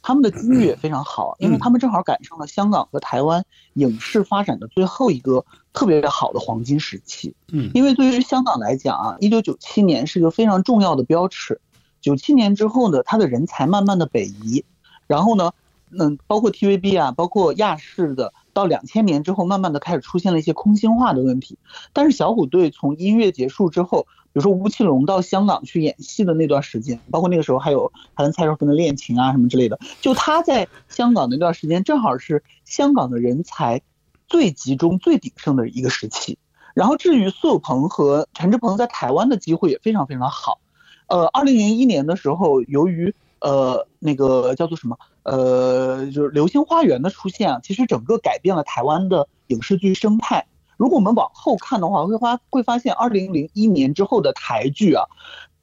[0.07, 3.43] 他们的机遇也非常好，因为他们正好赶上了香港和台湾
[3.73, 5.43] 影视发展的最后一个
[5.73, 7.35] 特别好的黄金时期。
[7.51, 11.59] 嗯，因为对于香港来讲啊，一九九七年是一个非常重要的标尺。
[11.99, 14.63] 九七年之后呢，他的人才慢慢的北移，
[15.07, 15.51] 然后呢，
[15.91, 21.57] 嗯，包括 TVB 啊，包括亚视的，到两千年之后，慢慢的开始出现了一些空心化的问题。
[21.91, 33.81] 但是小虎队从音乐结束之后，比比如说吴奇隆到香港去演戏的那段时间，包括那个时候还有他跟蔡少芬的恋情啊什么之类的，就他在香港那段时间，正好是香港的人才
[34.27, 36.37] 最集中、最鼎盛的一个时期。
[36.75, 40.59] 然后至于苏有朋和陈志朋在台湾的机会也非常非常好。
[41.07, 50.45] 呃，二零零一年的时候，由于呃那个叫做什么呃就是《流星花园》的出现啊，其实整个改变了台湾的影视剧生态。
[50.77, 55.03] 如果我们往后看的话，会发会发现二零零一年之后的台剧啊，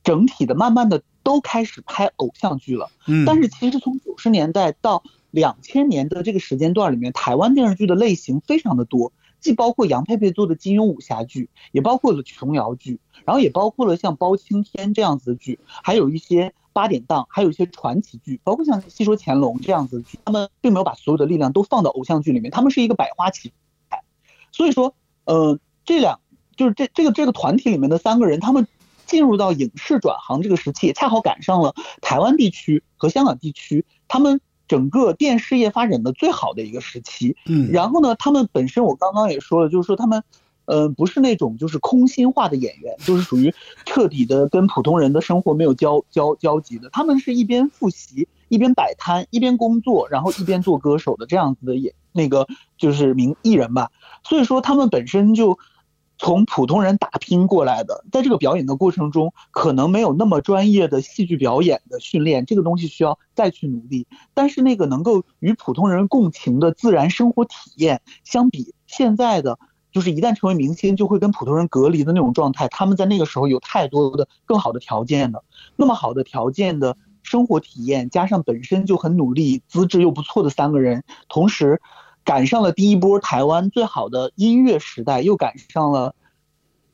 [0.03, 2.91] 整体的慢慢的都开始拍偶像剧了。
[3.07, 9.13] 嗯，但是其实从九十年代到两千年的这个时间段里面，台湾电视剧的类型非常的多。
[9.41, 23.53] 既包括杨佩佩做的金庸武侠剧，也包括了琼瑶剧，然后也包括了像包青天这样子的剧，还有一些八点档，还有一些传奇剧，包括像《戏说乾隆》这样子的剧，他们并没有把所有的力量都放到偶像剧里面，他们是一个百花齐
[23.91, 24.01] 开。
[24.51, 24.95] 所以说，
[25.25, 26.21] 呃，这两
[26.57, 28.67] 就是这这个这个团体里面的三个人，他们
[29.07, 34.41] 进入到影视转行这个时期，也恰好赶上了台湾地区和香港地区他们。
[34.67, 40.25] 整个电视业发展的最好的一个时期，嗯，然后呢，他们本身我刚刚也说了，就是说他们，
[40.65, 43.55] 呃，不是那种就是空心化的演员，就是属于
[43.85, 52.49] 彻底的跟普通人的生活没有交交交集的，他们是一边复习，一边摆摊，一边工作，然后一边做歌手的这样子的演那个
[52.79, 53.91] 就是名艺人吧，
[54.25, 55.59] 所以说他们本身就。
[56.17, 64.07] 从普通人打拼过来的，在这个表演的过程中，可能没有那么专业的戏剧表演的训练，这个东西需要再去努力。
[64.33, 69.59] 但是那个能够与普通人共情的自然生活体验，相比现在的，
[69.91, 75.43] 就是一旦成为明星就会跟普通人隔离的那种状态，他们在那个时候有太多的更好的条件的，
[75.75, 81.83] 那么好的条件的生活体验，加上本身就很努力、资质又不错的三个人，同时。
[82.25, 86.15] 赶上了第一波台湾最好的音乐时代，又赶上了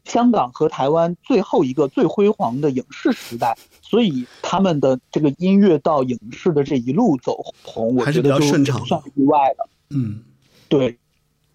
[0.04, 9.68] 香港和台湾最后一个最辉煌的影视时代，所以他们的这个音乐到影视的这一路走红，我觉得就不算意外了。
[9.90, 10.20] 嗯，
[10.68, 10.98] 对。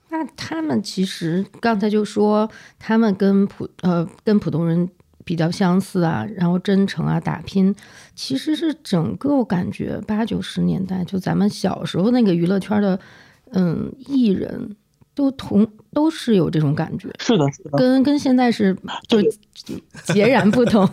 [0.09, 2.49] 那他们其实刚才就说，
[2.80, 4.89] 他们跟普呃跟普通人
[5.26, 7.76] 比较相似啊，然后真诚啊，打拼，
[8.15, 12.97] 其实是整个我感觉八九十年代就咱们小时候那个娱乐圈的。
[13.51, 14.75] 嗯，艺人
[15.13, 18.75] 都同都是有这种感觉，是的，是的，跟跟现在是
[19.07, 19.21] 就
[20.13, 20.87] 截然不同。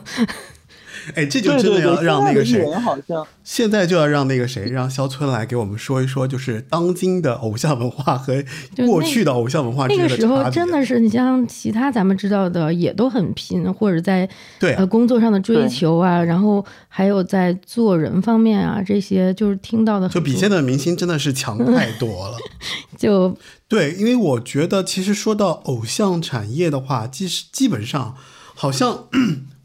[1.14, 8.42] 哎，这就真的要让那个谁，好像现在就要让那个谁，让肖春来给我们说一说，就是当今的偶像文化和
[8.86, 14.28] 过去的偶像文化那个时候真的是，你像其他咱们知道的也都很拼，或者在
[14.60, 22.36] 对呃工作上的追求啊，然后还有在做人方面啊，这些就是听到的，就比现在的明星真的是强太多了。
[22.96, 23.36] 就
[23.66, 28.14] 对，因为我觉得其实说到偶像产业的话，其实基本上
[28.54, 29.06] 好像。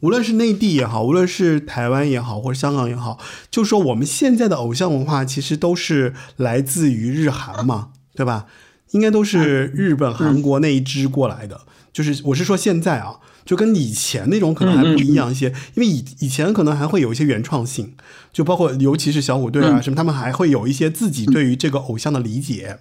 [0.01, 3.17] 无论是内地也好，无论是台湾也好，或者香港也好，
[3.49, 8.45] 就说我们现在的偶像文化其实都是来自于日韩嘛，对吧？
[8.91, 11.61] 应该都是日本、韩国那一支过来的。
[11.91, 17.95] 就是我是说现在啊，就跟以前那种可能还不一样一些，因为以以前可能还会有一些原创性，
[18.31, 22.77] 就包括尤其是小虎队啊什么，他们还会有一些自己对于这个偶像的理解。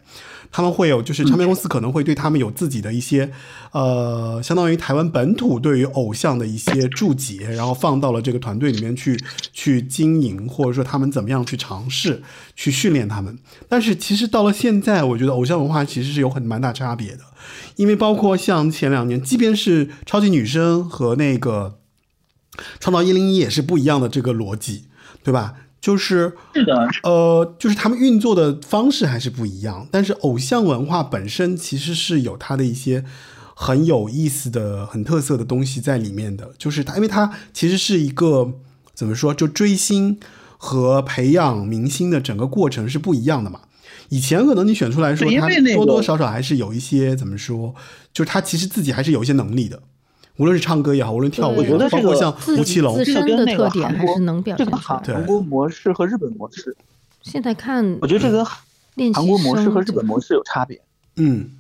[0.57, 3.31] 他们会有，就是唱片公司可能会对他们有自己的一些，
[3.73, 12.23] 呃，相当于台湾本土对于偶像的一些注解，然后放到了这个团队里面去去经营，或者说他们怎么样去尝试
[12.55, 13.39] 去训练他们。
[13.69, 17.21] 但是其实到了现在，我觉得偶像文化其实是有很蛮大差别的，
[17.75, 21.81] 因为包括像前两年，即便是超级女声和那个
[22.81, 24.87] 创造一零一也是不一样的这个逻辑，
[25.23, 25.53] 对吧？
[25.87, 33.05] 就是是的，呃，就是他们运作的方式还是不一样，但是偶像文化本身其实是有它的一些
[33.55, 36.51] 很有意思的、很特色的东西在里面的。
[36.59, 38.55] 就是它，因为它其实是一个
[38.95, 40.19] 怎么说，就追星
[40.59, 43.61] 和培养明星的整个过程是不一样的嘛。
[44.09, 47.73] 以前可能你选出来说，他多多少少还是有一些怎么说，
[48.13, 49.81] 就是他其实自己还是有一些能力的。
[50.39, 54.79] 无论是唱歌也好，无论跳舞，也好，包括像吴奇隆，自身的特点还是能表现出来。
[54.79, 56.77] 韩国模式和日本模式，
[57.23, 60.81] 现在看，我觉得这个韩国模式和日本模式有差别。
[61.17, 61.51] 嗯，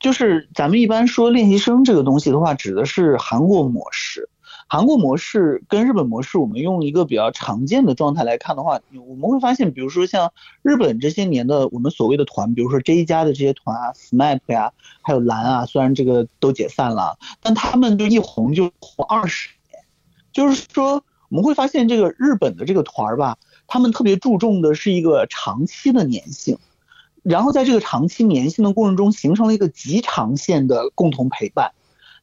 [0.00, 4.28] 就是咱们一般说练习生这个东西的话，指的是韩国模式。
[4.72, 19.84] 韩国模式跟日本模式，我们用一个比较常见的状态来看的话，我们会发现，比如说像日本这些年的我们所谓的团，比如说 J 家的这些团啊，SMAP 呀，还有蓝啊，虽然这个都解散了，但他们就一红就红二十年。
[20.32, 26.56] 就是说，我们会发现这个日本的这个团儿吧，他们特别注重的是一个长期的粘性，
[27.22, 31.72] 然后在这个长期粘性的过程中，形成了一个极长线的共同陪伴。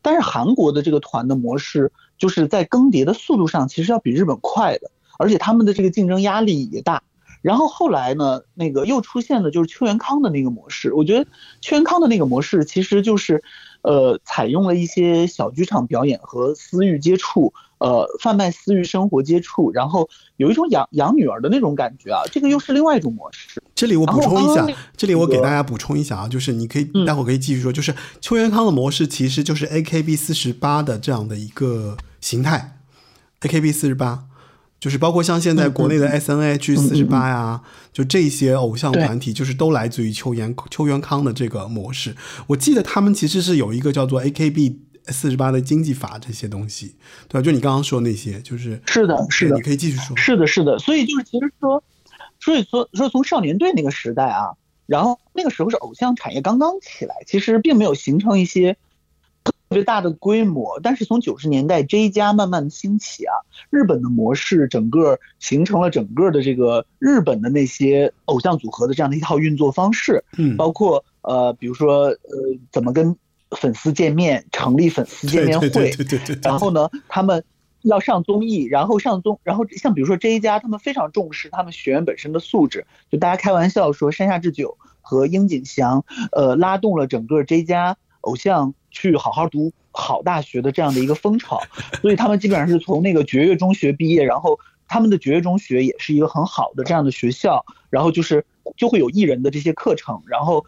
[0.01, 1.91] 但是韩国的这个团的模式。
[2.19, 7.01] 就是在更迭的速度上，其实要比日本快的，而且他们的这个竞争压力也大。
[7.41, 10.93] 然后后来呢，那个又出现了就是邱元康的那个模式。
[10.93, 11.25] 我觉得
[11.61, 13.41] 邱元康的那个模式其实就是，
[13.81, 23.63] 呃，采用了一些小剧场表演和私域接触，呃，贩卖私域生活接触，然后有一种养养女儿的那种感觉啊，这个又是另外一种模式。
[23.79, 32.77] 这里我补充一下刚刚，这里我给大家补充一下啊，就是你可以嗯待会儿可以继续说，就是邱元康的模式其实就是 AKB 四十八的这样的一个形态
[33.41, 34.25] ，AKB 四十八。
[34.81, 37.61] 就是包括像现在国内的 S N H 四十八呀，
[37.91, 42.15] 就这些偶像团体，就是都来自于邱元邱元康的这个模式。
[42.47, 46.95] 我记得他们其实是有一个叫做 A K B 四十八的经济法这些东西，
[47.27, 47.41] 对吧？
[47.41, 50.15] 就你刚刚说那些，就是是的，是的你，可以继续说。
[50.15, 51.83] 是的，是的，所以就是其实说，
[52.39, 54.53] 所以说说从少年队那个时代啊，
[54.85, 58.77] 然后那个时候是偶像产业刚刚起来，其实并没有形成一些
[59.43, 63.33] 特别大的规模，但是从九十年代 J 加慢慢的兴起啊，
[63.69, 72.17] 日本的模式整个形成了整个的这个日本的那些偶像组合的这样的一套运作方式，嗯，包括呃，比如说呃，
[72.71, 73.15] 怎么跟
[73.51, 76.39] 粉丝见面，成立粉丝见面会，对对对。
[76.41, 77.43] 然后呢，他们
[77.89, 91.59] 要上综艺，然后上综，然后像比如说 J 家，他们非常重视他们学员本身的素质，就大家开玩笑说山下智久和樱井翔，呃，拉动了整个 J 家偶像去好好读好大学的这样的一个风潮，
[92.01, 98.45] 所以他们基本上是从那个绝月中学毕业，然后他们的绝月中学也是一个很好的这样的学校，然后就是
[98.77, 100.65] 就会有艺人的这些课程，然后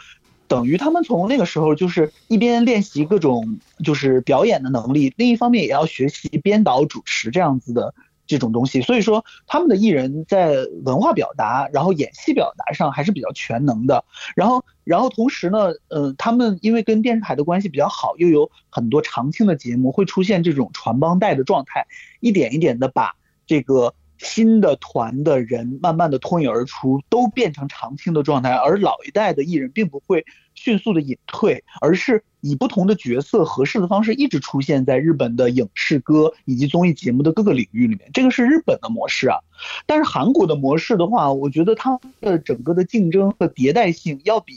[0.52, 7.95] 等于他们从那个时候就是一边练习各种就是表演的能力，另一方面也要学习编导、主持这样子的
[8.28, 8.82] 这种东西。
[8.82, 14.04] 所以说，他们的艺人在文化表达，然后演戏表达上还是比较全能的。
[14.36, 21.88] 然后，然后同时呢，呃，他们因为跟电视台的关系比较好，又有很多常青的节目，会出现这种传帮带的状态，
[22.20, 23.16] 一点一点的把
[23.47, 23.93] 这个。
[24.24, 38.09] 新的团的人慢慢的脱颖而出，都变成常青的状态，而老一代的艺人并不会迅速的隐退，而是以不同的角色合适的方式一直出现在日本的影视歌以及综艺节目的各个领域里面。
[38.13, 39.39] 这个是日本的模式啊，
[39.88, 44.53] 但是韩国的模式的话，我觉得它的整个的竞争和迭代性要比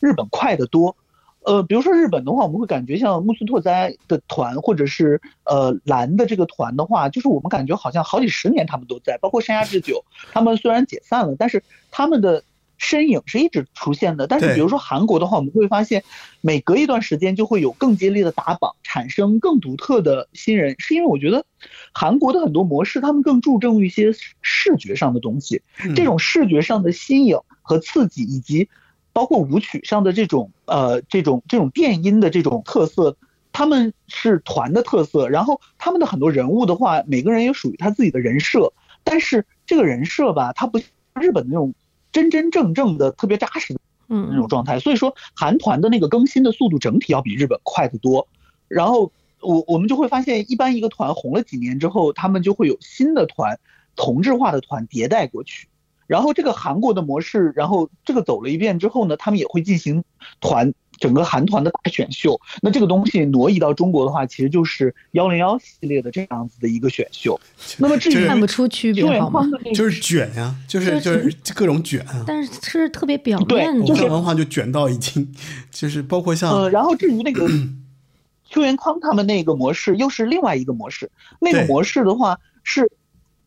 [0.00, 0.96] 日本快得多。
[1.48, 12.44] 呃，比如说日本的话，我们会感觉像木村拓哉的团，或者是呃蓝的这个团的话，就是我们感觉好像好几十年他们都在，包括山下智久，他们虽然解散了，但是他们的
[12.76, 14.26] 身影是一直出现的。
[14.26, 16.04] 但是比如说韩国的话，我们会发现
[16.42, 21.46] 每隔一段时间就会有更激烈的打榜，产生更独特的新人，是因为我觉得
[21.94, 25.62] 韩国的很多模式，他们更注重一些视觉上的东西，
[25.96, 28.68] 这种视觉上的新颖和刺激，以及
[29.18, 33.16] 包括舞曲上的这种呃这种这种电音的这种特色，
[33.50, 35.28] 他们是团的特色。
[35.28, 40.88] 然后他们的很多人物的话，每个人也属于他自己的人设，但是这个人设吧，他不像
[41.20, 41.74] 日本那种
[42.12, 44.78] 真真正正的特别扎实的那种状态。
[44.78, 48.28] 所以说，韩团的那个更新的速度整体要比日本快得多。
[48.68, 49.10] 然后
[49.40, 53.58] 我我们就会发现，一般一个团红了几年之后，他们就会有新的团
[53.96, 55.66] 同质化的团迭代过去。
[56.08, 60.02] 然后这个韩国的模式，然后这个走了一遍之后呢，他们也会进行
[60.40, 62.40] 团整个韩团的大选秀。
[62.62, 67.38] 那这个东西挪移到中国的话，其实就是幺零幺系列的这样子的一个选秀。
[67.76, 69.42] 那么至于看不出区别好吗？
[69.74, 72.24] 就是卷呀、就是就是各种卷啊。
[72.26, 75.30] 但是是特别表面的，就是文化就卷到已经，
[75.70, 77.46] 就是包括像呃，然后至于那个
[78.48, 81.10] 邱元康他们那个模式，又是另外一个模式。
[81.38, 82.90] 那个模式的话，是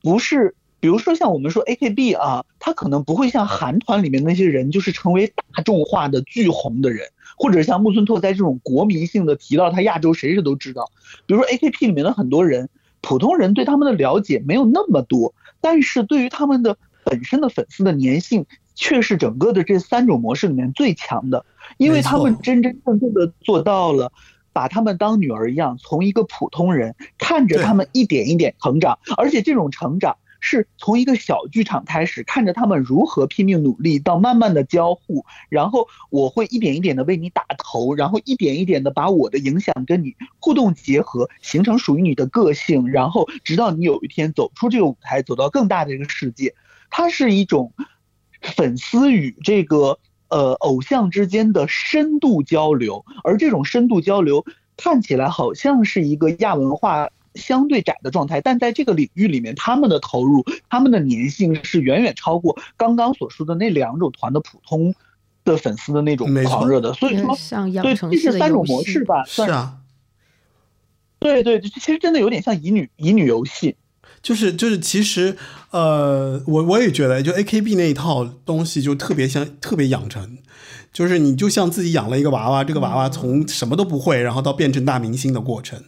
[0.03, 0.53] 不是？
[0.81, 7.07] 比如说像我们说 AKB 啊，他可能不会像韩团里面那些人，就是成为大众化的巨红的人，
[7.37, 10.91] 或者像木村拓哉这种国民性的，提到他亚洲谁谁都知道。
[11.27, 12.67] 比如说 AKB 里面的很多人，
[12.99, 16.75] 普通人对他们的了解没有那么多，但是对于他们的
[17.05, 21.45] 本身的粉丝的粘性，却是整个的这三种模式里面最强的，
[21.77, 24.11] 因为他们真真正正的做到了。
[24.53, 46.53] 把他们当女儿一样，从一个普通人看着他们一点一点成长，而且这种成长是从一个小剧场开始，看着他们如何拼命努力，到慢慢的交互，然后我会一点一点的为你打头，然后一点一点的把我的影响跟你互动结合，形成属于你的个性，然后直到你有一天走出这个舞台，走到更大的这个世界，
[46.89, 47.71] 它是一种
[48.41, 49.97] 粉丝与这个。
[50.33, 54.45] 呃，偶像之间的深度交流，而这种深度交流
[54.77, 64.93] 看起来好像是一个亚文化相对窄的状态，但在这个领域里面，他们的投入、他们的粘性是远远超过刚刚所说的那两种团的普通
[65.43, 66.93] 的粉丝的那种狂热的。
[66.93, 67.37] 所以说，
[67.81, 69.77] 对这是三种模式吧，算是啊，
[71.19, 73.75] 对对，其实真的有点像乙女乙女游戏。
[74.21, 75.35] 就是就是，其实
[75.71, 80.37] 呃，我我也觉得，就 A K B 那一套东西就特别像特别养成，
[80.93, 85.85] 就是你就像自己养了一个娃娃，这个娃娃从什么都不会，然后到变成大明星的过程，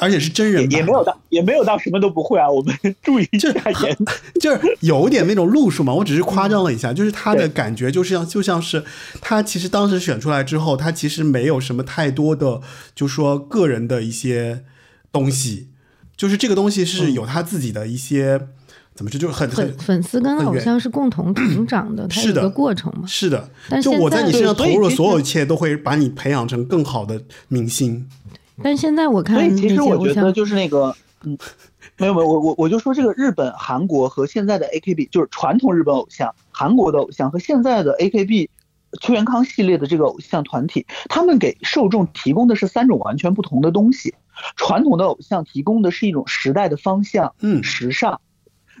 [0.00, 3.48] 而且是真人版也没有到也没有到什么都不会啊，我们 注意一下
[3.82, 3.96] 言。
[4.40, 8.84] 就是有点那种路数嘛，我只是夸张了一下，就是他的感觉就是像就像是
[9.20, 12.60] 他其实当时选出来之后，他其实没有什么太多的
[12.94, 14.64] 就说个人的一些
[15.12, 15.68] 东西，
[16.16, 18.48] 就是这个东西是有他自己的一些。
[18.94, 19.18] 怎么说？
[19.18, 23.06] 就是很很粉丝跟偶像是共同成长的，它是的一个过程嘛。
[23.06, 28.06] 是的，但就我在你身上投入的所有一切，都会把你培养成更好的明星。
[28.60, 31.38] 但现在我看所以其实我觉得就是那个， 嗯，
[31.96, 38.48] 没有没有，我我我就说这个日本、韩国和现在的 AKB，就是传统日本偶像、韩国的偶像和现在的 AKB
[39.00, 44.14] 邱元康系列的这个偶像团体，他们给受众提供的是三种完全不同的东西。
[44.56, 48.20] 传统的偶像提供的是一种时代的方向，嗯时尚，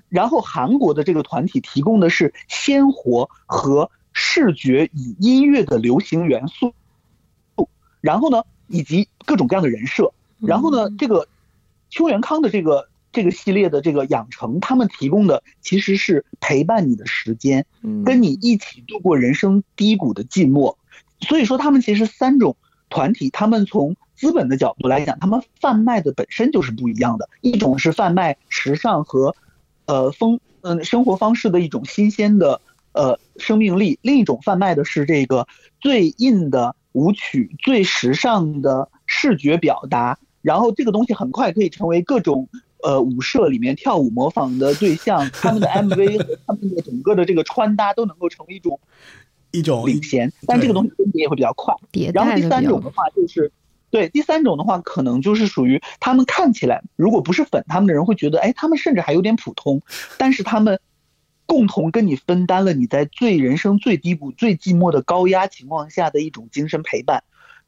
[0.08, 6.74] 然后韩国的这个团体提供的是鲜活和视觉与音乐的流行元素，
[8.00, 8.42] 然后呢，
[8.72, 10.12] 以及各种各样的人设。
[10.40, 11.28] 然后呢，这个
[11.90, 20.74] 邱元康的这个这个系列的这个养成，他们提供的其实是陪伴你的时间，嗯跟你一起度过人生低谷的寂寞。
[21.20, 22.56] 所以说，他们其实三种
[22.88, 27.28] 团体，他们从资本的角度来讲，他们贩卖的本身就是不一样的。
[27.40, 29.36] 一种是贩卖时尚和，
[29.86, 32.60] 呃风嗯、生活方式的一种新鲜的
[32.92, 35.46] 呃生命力，另一种贩卖的是这个
[35.80, 40.18] 最硬的舞曲、最时尚的视觉表达。
[40.42, 42.48] 然后这个东西很快可以成为各种
[42.82, 48.80] 呃舞社里面跳舞模仿的对象，他们的 MV 和 他们的整个的这个穿搭都能够成为一种
[49.52, 51.72] 一种领先，但这个东西更迭也会比较快。
[52.12, 53.52] 然后第三种的话就是，
[53.90, 59.80] 对，第三种的话可能就是属于他们看起来，如果不是粉他们的人会觉得，哎，他们甚至还有点普通，
[60.18, 60.80] 但是他们
[61.52, 67.24] 共同跟你分担了你在最人生最低谷、最寂寞的高压情况下的一种精神陪伴。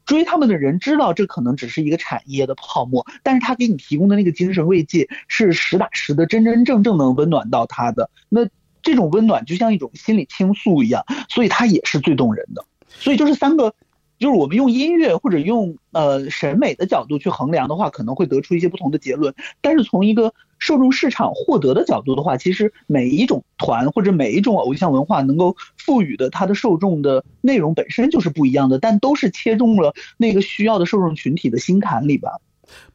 [0.07, 8.09] 追他们的人知道这可能只是一个产业的泡沫，但是他给你提供的那个精神慰藉是实打实的、真真正正能温暖到他的。
[8.27, 8.49] 那
[8.81, 12.65] 这种温暖就像一种心理倾诉一样，所以它也是最动人的。
[12.89, 13.75] 所以就是三个，
[14.17, 19.35] 就是我们用音乐或者用呃审美的角度去衡量的话，可能会得出一些不同的结论。
[19.61, 20.33] 但是从一个
[20.65, 32.31] 受众市场获得的角度的话，其实每一种团或者每一种偶像文化能够赋予的它的受众的内容本身就是不一样的，但都是切中了那个需要的受众群体的心坎里吧。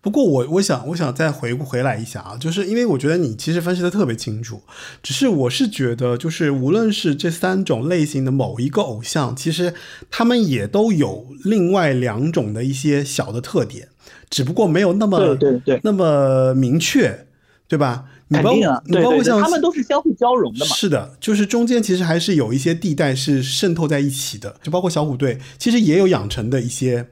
[0.01, 4.61] 不过我我想我想再回顾回来一下啊，就是因为我觉得你其实分析的特别清楚，
[5.01, 9.73] 只是我是觉得就是无论是这三种类型的某一个偶像，其实
[10.11, 13.87] 他们也都有另外两种的一些小的特点，
[14.29, 17.27] 只不过没有那么对对对那么明确，
[17.71, 18.05] 对吧？
[18.27, 18.53] 你包
[18.85, 20.75] 你包括像他们都是相互交融的嘛。
[20.75, 27.07] 是的，就是中间其实还是有一些地带是渗透在一起的，就包括小虎队，其实也有养成的一些，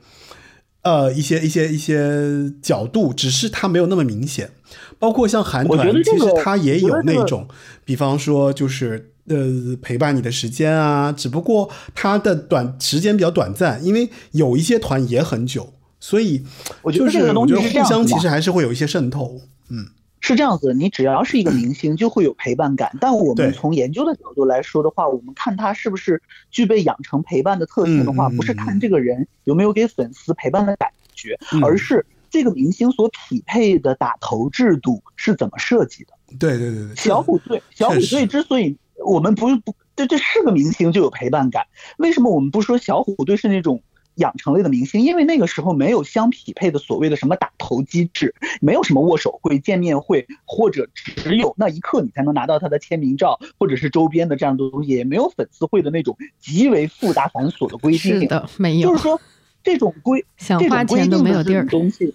[0.82, 4.50] 呃，一些一些一些角度，只是它没有那么明显。
[4.98, 7.46] 包括像韩团，其得这个实它也有那种，
[7.84, 16.44] 比方说就是呃陪伴你的时间啊，只不过它的短时间比较短暂，因为有一些团也很久，所以
[16.82, 19.40] 我觉就是得这个东西我觉得互相其实还是会有一些渗透。
[19.70, 19.86] 嗯，
[20.20, 22.96] 是这样子，你只要是一个明星，就会有陪伴感。
[23.00, 36.12] 但我们从研究的角度来说的话，我们看他是不是具备养成陪伴的特性的话，不是看这个人有没有给粉丝陪伴的感觉，嗯而是这个明星所匹配的打头制度是怎么设计的。
[36.38, 41.64] 对对对对，小虎队，小虎队之所以我们不不这这是个明星就有陪伴感，
[41.96, 43.82] 为什么我们不说小虎队是那种
[44.18, 45.00] 养成类的明星？
[45.00, 58.20] 因为那个时候没有相匹配的所谓的什么打头机制，没有什么握手会、见面会，或者只有那一刻你才能拿到他的签名照或者是周边的这样的东西，也没有粉丝会的那种极为复杂繁琐的规定。
[58.20, 59.20] 是的，没有就是说
[59.62, 62.14] 这种规想这种规花钱都定的这没有地儿种东西，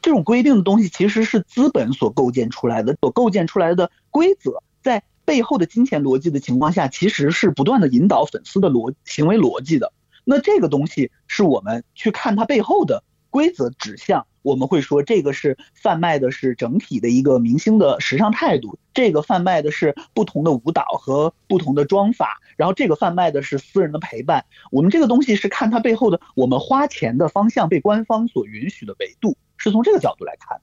[0.00, 9.92] 这种规定的东西其实是资本所构建出来的，所构建出来的规则，在背后的金钱逻辑的情况下，其实是不断的引导粉丝的逻行为逻辑的。
[10.24, 24.44] 那这个东西是我们去看它背后的规则指向，我们会说这个是贩卖的是整体的一个明星的时尚态度，这个贩卖的是不同的舞蹈和不同的妆法，然后这个贩卖的是私人的陪伴。
[24.70, 30.60] 我们这个东西是看它背后的我们花钱的方向被官方所允许的维度，是从这个角度来看。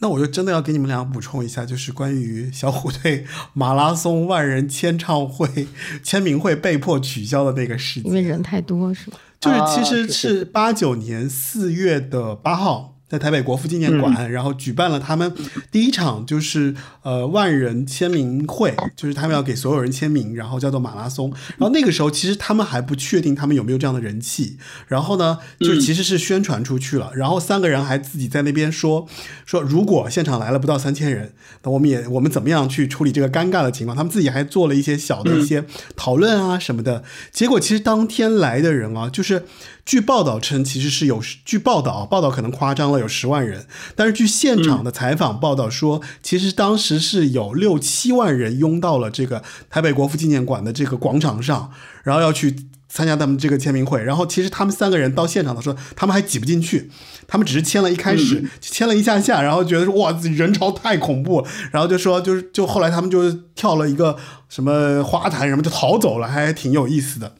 [0.00, 5.68] 那我就真的要给你们俩补充一下，就是关于小虎队马拉松万人签唱会
[6.02, 9.18] 签名会被迫取消的那个事情，因为人太多是吧？
[9.40, 15.32] 就是其实是八九年四月的八号，在台北国父纪念馆，然后举办了他们
[15.70, 21.30] 第一场就是呃万人签名会，就是他们要给所有人签名，然后叫做马拉松。
[21.50, 24.58] 然后那个时候其实他们还不确定他们有没有这样的人气，
[24.88, 27.12] 然后呢，就其实是宣传出去了。
[27.14, 29.06] 然后三个人还自己在那边说
[29.46, 31.32] 说，如果现场来了不到三千人，
[31.62, 33.96] 那我们也我们怎么样去处理这个尴尬的情况？
[33.96, 35.64] 他们自己还做了一些小的一些
[35.94, 37.04] 讨论啊什么的。
[37.30, 39.44] 结果其实当天来的人啊，就是
[39.84, 43.66] 据报道称，其实是有据报道报道可能夸张了，有十万人。
[43.94, 51.70] 但是据现场的采访报道说，其实当时是有六七万人拥到了这个台北国父纪念馆的这个广场上，
[52.02, 52.56] 然后要去
[52.88, 54.02] 参加他们这个签名会。
[54.02, 56.90] 然后其实他们三个人到现场的时候，他们还挤不进去，
[57.28, 64.16] 他们只是签了一开始签了一下下，然后觉得说哇人潮太恐怖了，然后就说就是就后来他们就跳了一个
[64.48, 67.34] 什么花坛什么就逃走了，还挺有意思的。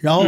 [0.00, 0.24] 然后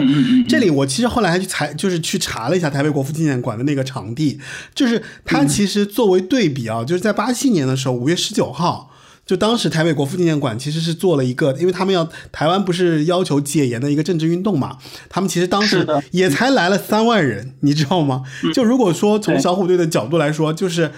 [0.48, 4.40] 这里我其实后来还去采，就是去查了一下台北国父纪念馆的那个场地，
[4.74, 8.90] 就是它其实作为对比啊，就是在八七年的时候，五月十九号，
[9.24, 14.78] 就当时台北国父纪念馆其实是做了一个，因为他们要台湾不是要求戒严的一个政治运动嘛，
[15.08, 18.24] 他们其实当时也才来了三万人，你知道吗？
[18.52, 20.90] 就如果说从小虎队的角度来说，就是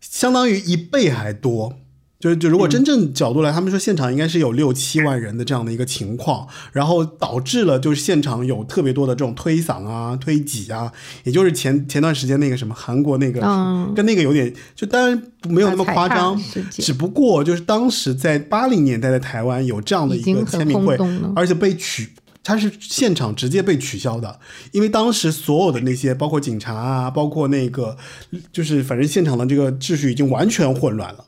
[0.00, 1.74] 相当于一倍还多。
[2.20, 10.92] 就就如果真正角度来，他们说现场应该是有六七万人的这样的一个情况，然后导致了就是现场有特别多的这种推搡啊、推挤啊，
[11.22, 13.40] 也就是前前段时间那个什么韩国那个，
[13.94, 16.36] 跟那个有点，就当然没有那么夸张，
[16.72, 20.98] 只不过就是当时在八零年代的台湾有这样的一个签名会，
[21.36, 22.10] 而且被取，
[22.42, 24.40] 它是现场直接被取消的，
[24.72, 27.96] 因为当时所有的那些包括警察啊，包括那个
[28.52, 31.24] 就是反正现场的这个秩序已经完全混乱了。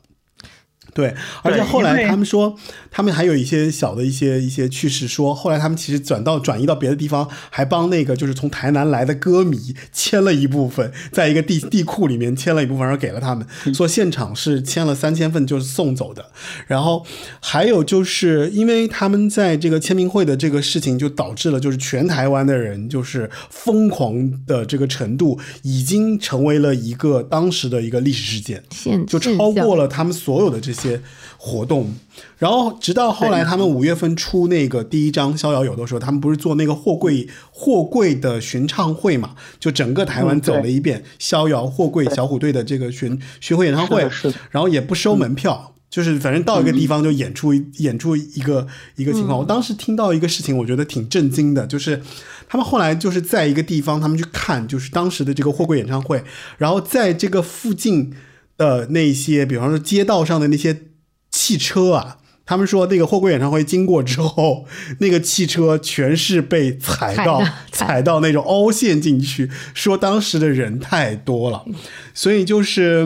[0.93, 2.55] 对，而且后来他们说，
[2.89, 16.25] 他们还有一些小的一些一些趣事，说后来他们其实转到转移到别的地方，还帮那个就是从台南来的歌迷签了一部分，在一个地地库里面签了一部分，然后给了他们，说现场是签了三千份，就是送走的。
[16.67, 17.05] 然后
[17.39, 28.61] 还有就是因为他们在这个签名会的这个事情，就导致了就是全台湾的人就是疯狂的这个程度，已经成为了一个当时的一个历史事件，
[29.07, 30.80] 就超过了他们所有的这些。
[30.81, 31.01] 些
[31.37, 31.93] 活动，
[32.37, 39.35] 然后直到后来他们五月份出那个第一张《逍遥游》的时候，他们不是做那个货柜货柜的巡唱会嘛？
[39.59, 44.07] 就整个台湾走了一遍逍遥货柜小虎队的这个巡巡回演唱会，
[44.49, 49.39] 然后也不收门票，就是反正到一个地方就演出演出一个一个情况。
[49.39, 52.01] 我当时听到一个事情，我觉得挺震惊的，就是
[52.47, 56.23] 他们后来就是在一个地方，他们去看就是当时的这个货柜演唱会，
[56.57, 58.13] 然后在这个附近。
[58.61, 60.83] 的那些，比方说街道上的那些
[61.31, 64.67] 汽车啊，他们说那个货柜演唱会经过之后，
[64.99, 67.41] 那个汽车全是被踩到
[67.73, 71.65] 踩到那种凹陷进去，说当时的人太多了，
[72.13, 73.01] 所以就是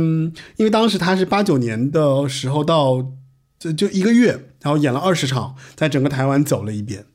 [0.57, 3.13] 因为当时他是八九年的时候到
[3.57, 7.05] 就就一个月，然后演了二十场，在整个台湾走了一遍，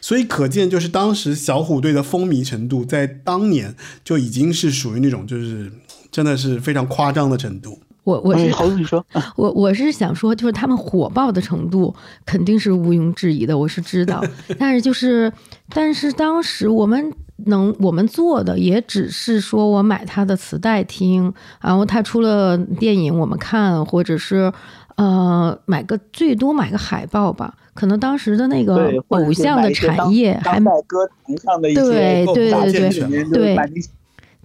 [0.00, 5.70] 所以可见就是当时小虎队的风靡程度，在当年就已经是属于那种就是
[6.10, 7.82] 真的是非常夸张的程度。
[8.10, 9.04] 我我是好，你说，
[9.36, 11.94] 我我是想说，就是他们火爆的程度
[12.26, 14.20] 肯定是毋庸置疑的，我是知道。
[14.58, 15.32] 但是就是，
[15.68, 17.12] 但是当时我们
[17.46, 24.52] 能我们做的也只是说我买他的磁带听，然后他出了电影我们看，或者是
[24.96, 27.54] 呃买个最多买个海报吧。
[27.72, 33.56] 可能当时的那个偶像的产业还买歌坛上的一些对对对对对。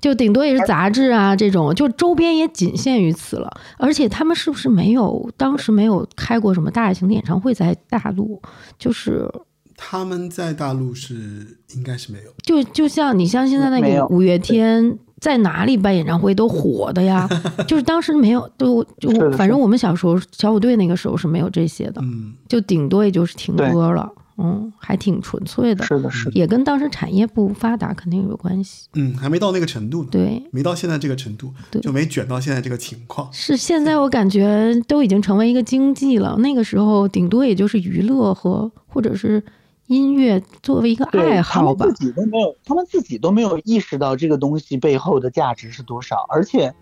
[0.05, 3.51] 就顶多也是杂志啊，这种就周边也仅限于此了。
[3.79, 8.39] 而且他们是不是没有当时没有开过什么大型的演唱会在大陆？
[8.77, 9.27] 就是
[9.75, 12.31] 他们在大陆是应该是没有。
[12.43, 17.27] 就就像你像现在那个五月天在哪里办演唱会都火的呀，
[17.67, 21.99] 就是当时没有都就反正我们小时候小虎队那个时候是没有这些的，
[22.47, 24.07] 就顶多也就是听歌了。
[24.37, 28.89] 嗯，还挺纯粹的，是的，是的，也跟当时产业不发达肯定有关系。
[28.93, 33.31] 嗯，还没到那个程度，对，没到现在这个程度，对，就没卷到现在这个情况。
[33.31, 39.41] 是现在我感觉都已经成为一个经济了，那个时候顶多也就是娱乐和或者是
[39.87, 41.85] 音乐作为一个爱好吧。
[41.85, 46.25] 自己都没有，他们自己都没有意识到这个东西背后的价值是多少。
[46.27, 46.75] 而且，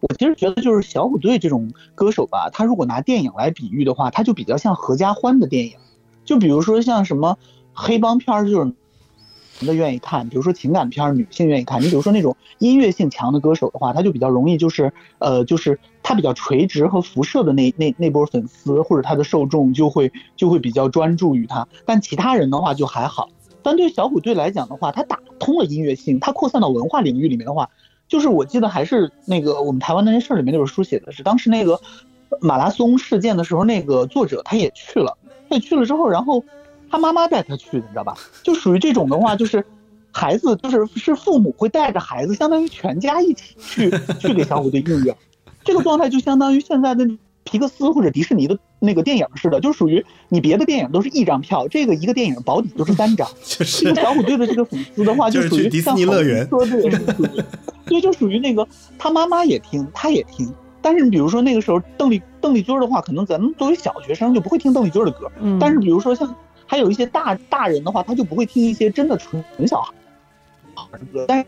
[0.00, 5.72] 我其实觉得就是小虎队这种歌手吧，他如果拿电影来比喻的话，他就比较像合家欢的电影。
[6.28, 7.38] 就比如说像什么
[7.72, 8.74] 黑帮片儿，就是男
[9.66, 11.80] 的愿意看；比如说情感片儿，女性愿意看。
[11.80, 21.66] 你比如说那种音乐性强的歌手的话，他就比较容易就是呃，就是他比较垂直和辐射的那那那波粉丝或者他的受众就会就会比较专注于他。
[21.86, 23.30] 但其他人的话就还好。
[23.62, 27.70] 但对小虎队来讲的话，他打通了音乐性，他扩散到文化领域里面的话，
[28.06, 31.80] 就是我记得还是那个我们台湾那件事儿里面那本书写的是，当时那个
[32.42, 35.16] 马拉松事件的时候，那个作者他也去了，
[35.48, 36.44] 他也去了之后，然后
[36.90, 38.14] 他妈妈带他去的，你知道吧？
[38.42, 39.64] 就属于这种的话，就是
[40.12, 45.16] 孩子就是是父母会带着孩子，相当于全家一起去去给小虎队应援，
[45.64, 47.08] 这个状态就相当于现在的
[47.44, 53.26] 皮克斯或者迪士尼的那个电影似的，就属于你别的电影都是一张票，这个一个电影保底就是三张。
[53.42, 56.46] 就是这个小虎队的这个粉丝的话，就属于迪士尼乐园
[57.86, 58.66] 对，就属于那个
[58.98, 60.52] 他妈妈也听，他也听。
[60.88, 66.34] 但是比如说那个时候邓丽邓丽君的话，可能咱们作为小学生就不会听邓丽君的歌，嗯但是比如说像
[66.64, 69.92] 还有一些大大人的话，他就不会听一些真的纯纯小孩
[70.92, 71.44] 的歌，但是。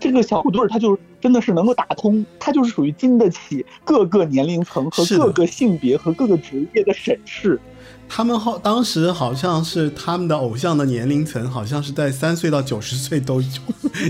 [0.00, 7.60] 这个小虎队儿他就真的是能够打通，他就是属于经得起各个年龄层和各个性别和各个职业的审视。
[8.08, 13.48] 他们好，当时好像是他们的偶像的年龄层，好像是在三岁到九十岁都有，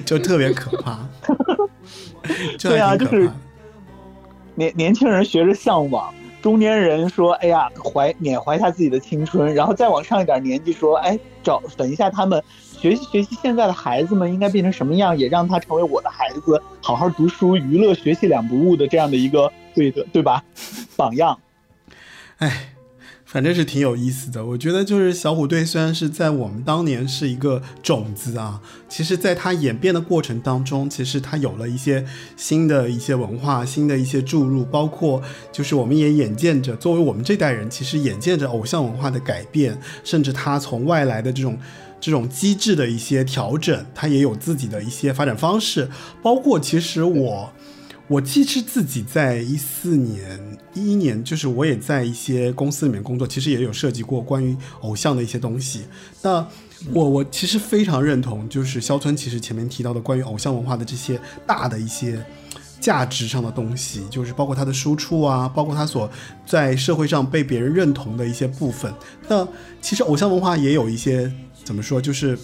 [0.06, 0.98] 就特别可怕。
[2.56, 3.30] 这对啊，就是
[4.54, 6.12] 年年轻人学着向往，
[6.42, 20.42] 中年人说：“哎呀，怀缅怀他自己的青春。”然后再往上一点年纪说：“哎，找等一下他们学习学习现在的孩子们应该变成什么样，也让他成为我的孩子，好好读书、娱乐、学习两不误的这样的一个对的对吧？
[20.96, 21.38] 榜样。”
[22.38, 22.71] 哎，
[23.32, 24.44] 反正是挺有意思的。
[24.44, 28.60] 我觉得就是小虎队虽然是在我们当年是一个种子啊，
[28.90, 32.04] 其实在它演变的过程当中，其实它有了一些
[32.36, 41.58] 新的一些文化、新的一些注入，包括就是我们也眼见着，作为我们这代人，其实眼见着偶像文化的改变，甚至它从外来的这种。
[42.04, 45.88] 这种机制的一些调整，它也有自己的一些发展方式，
[46.20, 47.52] 包括其实我，
[48.08, 55.82] 我其实自己在一四年、一一年，就是我也在一些公司里面工作，其实也有涉及过关于偶像的一些东西。
[56.22, 56.46] 那
[56.92, 62.24] 我我其实非常认同，就是肖春其实前面提到的关于偶像文化的这些大的一些
[62.80, 66.10] 价值上的东西，就是包括它的输出啊，包括它所
[66.46, 68.92] 在社会上被别人认同的一些部分。
[69.28, 69.46] 那
[69.80, 71.30] 其实偶像文化也有一些
[71.64, 72.38] 怎么说，就是。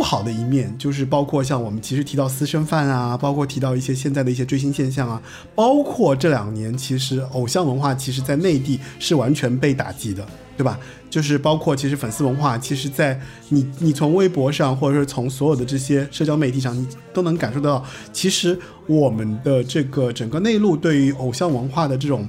[0.00, 5.20] 不好的一面，就是包括像我们其实提到私生饭啊，包括提到一些现在的一些追星现象啊，
[5.54, 10.80] 包括这两年其实偶像文化其实在内地是完全被打击的，对吧？
[11.10, 13.20] 就是包括其实粉丝文化，其实在
[13.50, 22.26] 你你从微博上，或者是从所有的这些社交媒体上，你都能感受到，其实我们的这个整个内陆对于偶像文化的这种。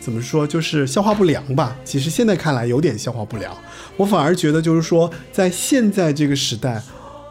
[0.00, 1.74] 怎么说，就是消化不良吧？
[1.82, 3.56] 其实现在看来有点消化不良。
[3.96, 6.82] 我反而觉得，就是说，在现在这个时代，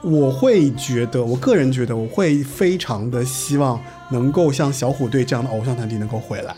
[0.03, 3.81] 我会觉得，我个人觉得，我会非常的希望
[4.11, 6.53] 能够像小虎队这样的偶像团体能够回来，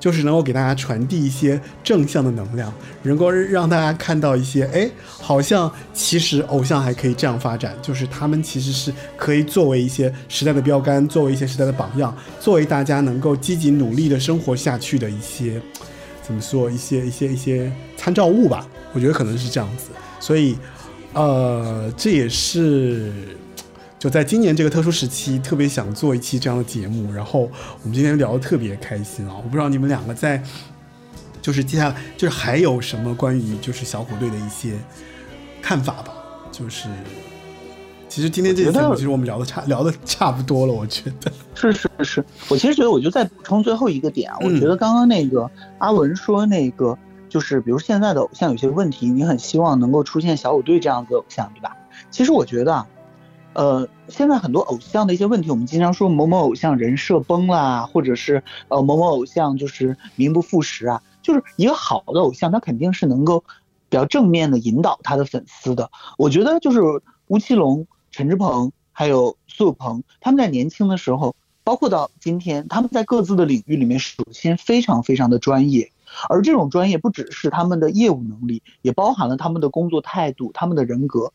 [0.00, 15.60] 就是能够给大家传递一些正向的能量，能够让大家看到一些，哎，好像其实偶像还可以这样发展，就是他们其实是可以作为一些时代的标杆，作为一些时代的榜样，作为大家能够积极努力的生活下去的一些，
[16.22, 18.66] 怎么说，一些一些一些参照物吧。
[18.94, 20.56] 我觉得可能是这样子，所以，
[21.14, 23.12] 呃，这也是。
[23.98, 27.12] 就在今年这个特殊时期，特别想做一期这样的节目。
[27.12, 27.50] 然后
[27.82, 29.34] 我们今天聊得特别开心啊！
[29.36, 30.40] 我不知道你们两个在，
[31.42, 34.74] 就是接下来就是还有什么关于就是小虎队的一些
[35.60, 36.12] 看法吧？
[36.52, 36.88] 就是
[38.08, 46.96] 其实今天这期节目，其实我们聊的差聊的 差不多了，我觉得是是是，我其实觉得我就再补充最后一个点啊，我嗯觉得刚刚那个阿文说那个
[47.28, 51.76] 就是比如现在的偶像有些问题，你很希望能够出现小虎队这样子的偶像，对吧？
[52.10, 52.86] 其实我觉得啊。
[53.54, 61.02] 呃，现在很多偶像的一些问题，我们经常说某某偶像人设崩啦，或者是呃某某偶像就是名不副实啊。
[61.22, 63.40] 就是一个好的偶像，他肯定是能够
[63.88, 65.90] 比较正面的引导他的粉丝的。
[66.18, 66.80] 我觉得就是
[67.26, 71.34] 吴奇隆、陈志朋还有苏有朋，他们在年轻的时候，
[71.64, 75.90] 包括到今天，他们在各自的领域里面，首先非常非常的专业，
[76.28, 81.32] 而这种专业不只是他们的业务能力，也包含了他们的工作态度、他们的人格。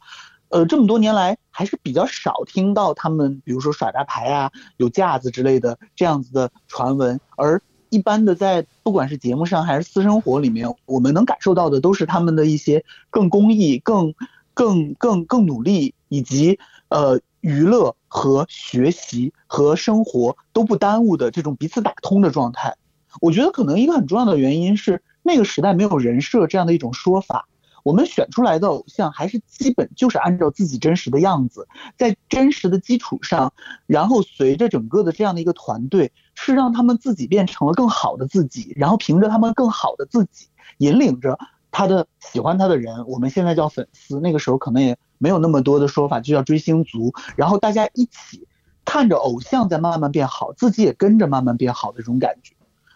[0.49, 7.19] 呃，这么多年来还是比较少听到他们，比如说耍大牌啊、有架子之类的这样子的传闻。
[7.37, 14.13] 而一般的在不管是节目上还是私生活里面，我们能感受到的都是他们的一些更公益、更、
[14.53, 22.75] 更、更、更努力，以及呃娱乐和学习和生活都不耽误的这种彼此打通的状态。
[23.21, 27.47] 我觉得可能一个很重要的原因是那个时代没有人设这样的一种说法。
[27.83, 31.67] 我们选出来的偶像还是基本就是按照自己真实的样子，
[31.97, 33.51] 在真实的基础上，
[33.87, 41.37] 然后随着整个的这样的一个团队，是让他们自己变成了更好的自己，然后凭着他们更好的自己，引领着
[41.71, 48.47] 他的喜欢他的人，我们现在叫粉丝，那个时候可能也没有那么多的说法，就叫追星族，然后大家一起
[48.85, 52.55] 看着偶像在慢慢变好，自己也跟着慢慢变好的这种感觉。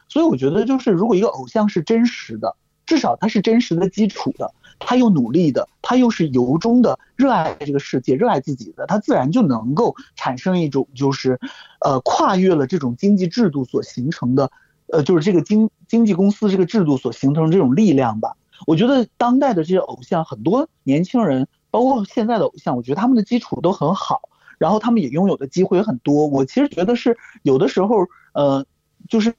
[0.10, 2.56] 所以我觉得，就是如果一个偶像是真实的，
[2.86, 11.40] 至少他是真实的基础的，他又努力的，他又是由衷的热爱这个世界、热爱自己的，他自然就能够产生一种就是，
[11.82, 14.50] 呃，跨越了这种经济制度所形成的，
[14.92, 18.36] 呃，就是这个经经纪公司这个制度所形成这种力量吧。
[18.66, 24.22] 我觉得当代的这些偶像，很多年轻人，包括现在的偶像，我觉得他们的基础都很好，
[24.58, 26.26] 然后他们也拥有的机会也很多。
[26.26, 28.66] 我其实觉得是有的时候，呃，
[29.08, 29.36] 就是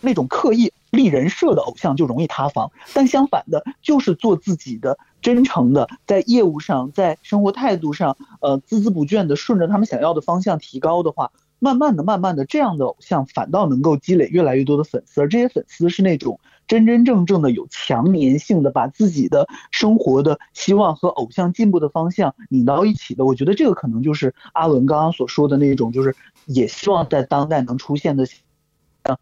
[0.00, 23.24] 那种刻意立人设的偶像就容易塌房，但相反的，就是做自己的、真诚的，在业务上、在生活态度上，呃，孜孜不倦的顺着他们想要的方向提高的话，慢慢的、慢慢的，这样的偶像反倒能够积累越来越多的粉丝，而这些粉丝是那种真真正正的有强粘性的，把自己的生活的希望和偶像进步的方向拧到一起的。
[23.24, 26.16] 我觉得这个可能就是阿文刚刚所说的那种，就是
[26.46, 29.18] 也希望在当代能出现的，像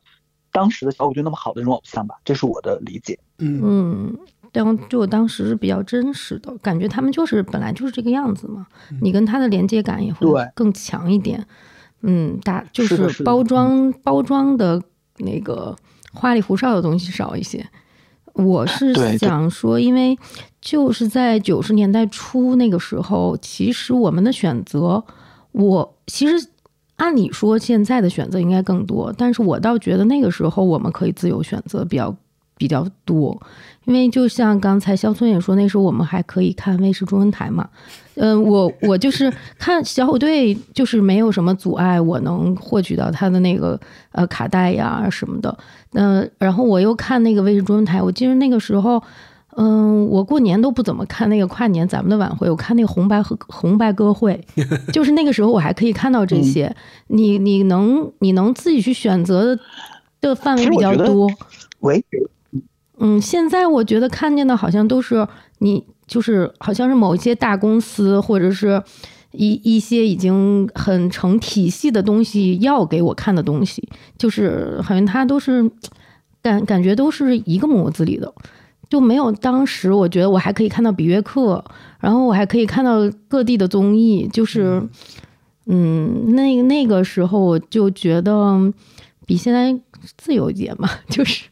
[0.53, 3.19] 当时的小虎队那么好的那种偶像吧，这是我的理解。
[3.39, 4.19] 嗯嗯，
[4.53, 8.67] 当就当时是比较真实的感觉，他们就是本来就是这个样子嘛，
[9.01, 11.47] 你跟他的连接感也会更强一点。
[12.03, 14.81] 嗯，大就是的是包装包装的
[15.19, 15.77] 那个
[16.13, 17.67] 花里胡哨的东西少一些。
[18.35, 20.17] 我是对对想说，因为
[20.61, 25.05] 就是在九十年代初那个时候，其实我们的选择，
[25.51, 26.49] 我其实
[26.99, 32.15] 按理说现在的选择应该更多，但是我倒觉得那个时候我们可以自由选择比较
[32.57, 33.41] 比较多，
[33.85, 37.69] 因为就像刚才肖村也说，那时候我们还可以看卫视中文台嘛。
[38.17, 43.79] 嗯，我我就是看小虎队，就是没有什么阻碍，我能获取到他的那个
[44.11, 45.57] 呃卡带呀什么的。
[45.93, 49.01] 嗯、然后我又看那个卫视中文台，我记得那个时候，
[49.61, 54.41] 嗯，我过年都不怎么看那个跨年咱们的晚会，我看那个红白和红白歌会，
[54.95, 56.73] 就是那个时候我还可以看到这些。
[57.09, 59.59] 你你能你能自己去选择
[60.21, 61.29] 的范围比较多。
[61.81, 62.05] 喂，
[62.99, 65.27] 嗯，现在我觉得看见的好像都是
[65.59, 68.81] 你，就是好像是某一些大公司或者是
[69.33, 75.69] 一一些已经很成体系的东西要给我看的东西，就是好像它都是
[76.41, 78.33] 感感觉都是一个模子里的，
[78.89, 81.63] 就没有当时我觉得我还可以看到比约克，
[82.01, 82.99] 然后我还可以看到
[83.29, 84.83] 各地的综艺，就是
[85.67, 88.57] 嗯，那那个时候我就觉得
[89.27, 89.79] 比现在
[90.17, 91.45] 自由一点嘛， 就是。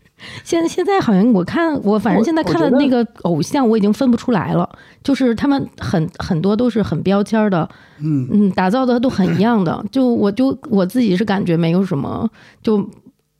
[0.42, 4.66] 现在现在好像我看我反正现在看的那个偶像我已经分不出来了，
[5.04, 7.68] 就是他们很很多都是很标签儿的，
[8.00, 12.28] 嗯嗯，打造的都很一样的，就我就我自己是感觉没有什么，
[12.62, 12.76] 就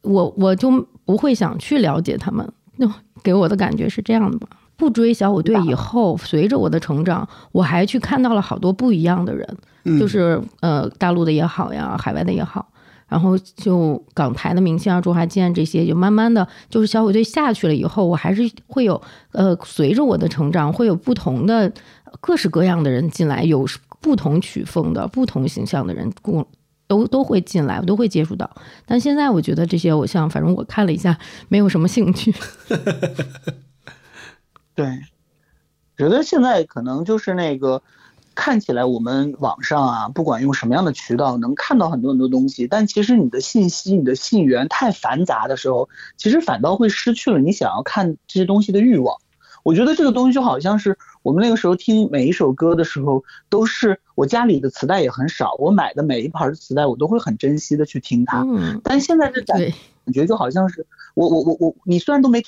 [0.03, 0.71] 我我就
[1.07, 2.47] 不会想去了解他们，
[2.79, 2.91] 就
[3.23, 4.49] 给我的感觉是这样的吧。
[4.77, 12.69] 不追小虎队以后，随着我的成长，我还去看到了好多不一样的人，嗯就是呃大陆的也好呀，海外的也好，
[13.09, 19.01] 然后就港台的明星啊，周华健这些，就慢慢的就是小虎队下去了以后，我还是会有
[19.33, 21.73] 呃随着我的成长，会有不同的
[22.21, 23.67] 各式各样的人进来，有
[24.03, 26.47] 不同曲风的、不同形象的人共。
[26.87, 28.49] 都都会进来，我都会接触到。
[28.85, 31.19] 但现在我觉得这些偶像，反正我看了一下，
[31.49, 32.35] 没有什么兴趣。
[34.75, 34.87] 对，
[35.97, 37.83] 觉得现在可能就是那个，
[38.35, 49.17] 看起来我们网上啊，不管用什么样的渠道，能看到很多很多东西，但其实你的信息、你的信源太繁杂的时候，其实反倒会失去了你想要看这些东西的欲望。
[49.63, 50.97] 我觉得这个东西就好像是
[51.27, 58.45] 我们那个时候听每一首歌的时候，都是我家里的磁带也很少，我买的每一盘磁带我都会很珍惜的去听它。
[58.49, 62.45] 嗯，但现在这感，感觉就好像是我我我我，你虽然都没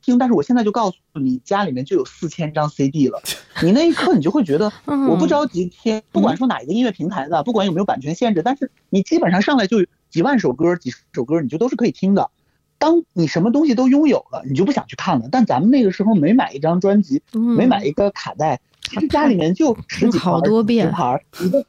[0.00, 3.20] 听，但是我现在就告诉你，家里面就有四千张 CD 了。
[3.62, 12.30] 你那一刻你就会觉得，嗯我不着急听，不管说哪一个音乐平台的，不管有没有版权限制，但是你基本上上来就几万首歌、几十首歌，你就都是可以听的。
[12.78, 15.28] 当你什么东西都拥有了，你就不想去看了。
[15.30, 21.64] 但咱们那个时候每买一张专辑，嗯每买一个卡带，其实家里面就十几盘好多遍几十盘，你就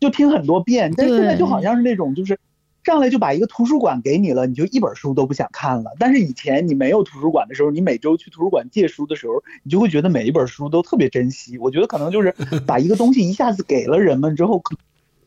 [0.00, 0.92] 就听很多遍。
[0.96, 2.38] 但是现在就好像是那种就是。
[2.84, 5.90] 上来就把一个图书馆给你了，你就一本书都不想看了。
[5.98, 11.58] 但是以前你没有图书馆的时候，你每周去图书馆借书的时候，你就会觉得每一本书都特别珍惜。
[11.58, 12.34] 我觉得可能就是
[12.66, 14.62] 把一个东西一下子给了人们之后，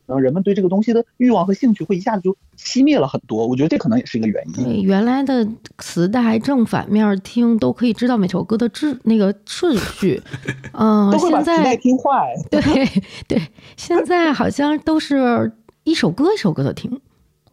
[0.06, 3.46] 可能人们对这个东西的欲望和兴趣会一下子就熄灭了很多。
[3.46, 4.64] 我觉得这可能也是一个原因。
[4.64, 5.46] 对，原来的
[5.78, 10.22] 磁带正反面听都可以知道每首歌的质那个顺序，
[10.72, 12.34] 嗯、都会把现磁带在听坏。
[12.50, 12.60] 对
[13.28, 13.42] 对，
[13.76, 15.52] 现在好像都是
[15.84, 17.00] 一首歌一首歌的听。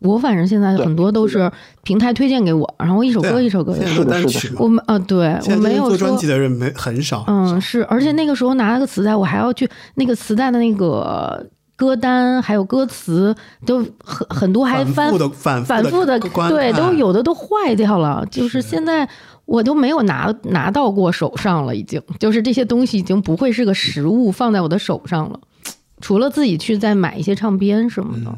[0.02, 1.52] 我反正现在很多都是
[1.84, 3.98] 平台推荐给我，然后一首歌一首歌的听。
[3.98, 4.66] 都单曲我。
[4.66, 7.26] 们啊，对我没有说做专辑的人没很少。
[7.28, 11.46] 嗯，是，而且那个时候拿了个磁带，我还要去那个磁带的那个
[11.80, 13.34] 歌单还有歌词
[13.66, 19.10] 都很很多还翻反复的反反复的对，都有的都坏掉了，就是现在。
[19.50, 25.40] 我都没有拿拿到过手上了，已经就是这些东西已经不会是个实物放在我的手上了，
[26.00, 28.32] 除了自己去再买一些唱片什么的，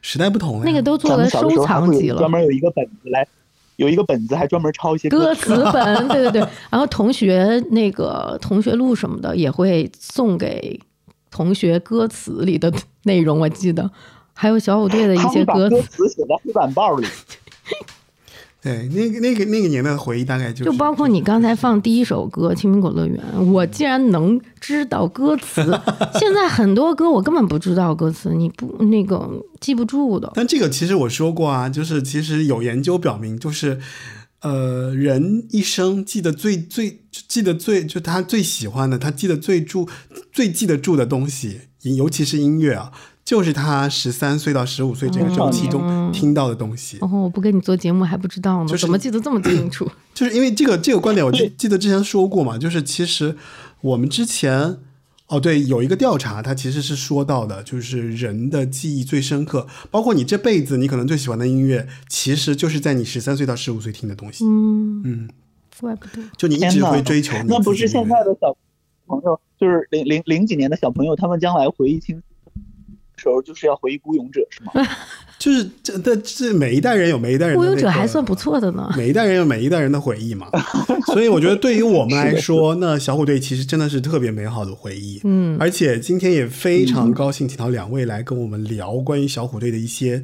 [0.00, 2.16] 时代不同了，那个都做了收藏级了。
[2.16, 3.28] 专门有一个本子来，
[3.76, 5.56] 有一个本子还专门抄一些歌词。
[5.56, 10.80] 词本，对对对，然后同学那个同学录什么的也会送给
[11.32, 12.72] 同学歌词里的
[13.02, 13.90] 内容，我记得
[14.32, 17.06] 还有小虎队的一些歌们把歌词，词写在黑板报里。
[18.62, 25.60] 对，那个那个那个年代的回忆大概就是就包括你刚才放第一首歌《青苹果乐园》，我竟然能知道歌词，
[26.14, 29.28] 现在很多歌我根本不知道歌词，你不那个
[29.58, 30.30] 记不住的。
[30.36, 33.80] 但这个其实我说过啊，就是其实有研究表明，就是
[34.42, 39.88] 呃，人一生记得最最记得最就他最喜欢的，他记得最住
[40.32, 42.90] 最记得住的东西，尤其是音乐啊，
[43.24, 46.98] 就是他十三岁到十五岁这个周期中听到的东西。
[47.00, 49.88] 哦，我不跟你做节目还不知道呢，就是怎么记得这么清楚？
[50.12, 53.36] 就是因为这个这个观点，我记记得之前说过嘛，就是其实
[53.80, 54.78] 我们之前
[55.32, 64.44] 哦对，有一个调查，它其实是说到的，就是人的记忆最深刻，包括你这辈子你可能最喜欢的音乐，其实就是在你十三岁到十五岁听的东西。
[64.44, 65.30] 嗯嗯，
[65.80, 66.22] 怪不得。
[66.36, 68.54] 就你一直会追求你那不是现在的小
[69.06, 72.22] 朋友，就是零零零几年的小朋友，他们将来回忆青
[73.16, 74.72] 时候，就是要回忆孤勇者，是吗？
[75.42, 78.88] 就是这这这每一代人有每一代人的、孤那个，勇者还算不错的呢。
[78.96, 80.46] 每一代人有每一代人的回忆嘛，
[81.12, 85.20] 所以我觉得对于我们来说，那小虎队其实真的是特别美好的回忆。
[85.24, 90.22] 嗯而且今天也非常高兴请到两位来跟我们聊关于小虎队的一些。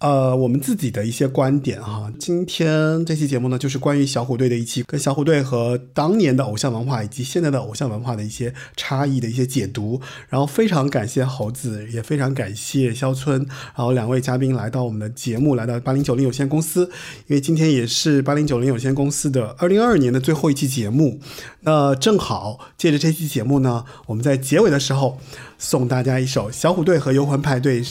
[0.00, 2.10] 呃，我们自己的一些观点哈。
[2.18, 10.00] 今天这期节目呢，就是关于小虎队的一期，跟小虎队和当年的偶像文化以及现在的偶像文化的一些差异的一些解读。
[10.30, 13.46] 然后非常感谢猴子，也非常感谢肖村，
[13.76, 16.90] 然后两位嘉宾来到我们的节目，来到八零九零有限公司，
[17.26, 21.20] 因为今天也是八零九零有限公司的二零二二年的最后一期节目。
[21.60, 25.18] 那正好借着这期节目呢，我们在结尾的时候
[25.58, 27.82] 送大家一首小虎队和游魂派对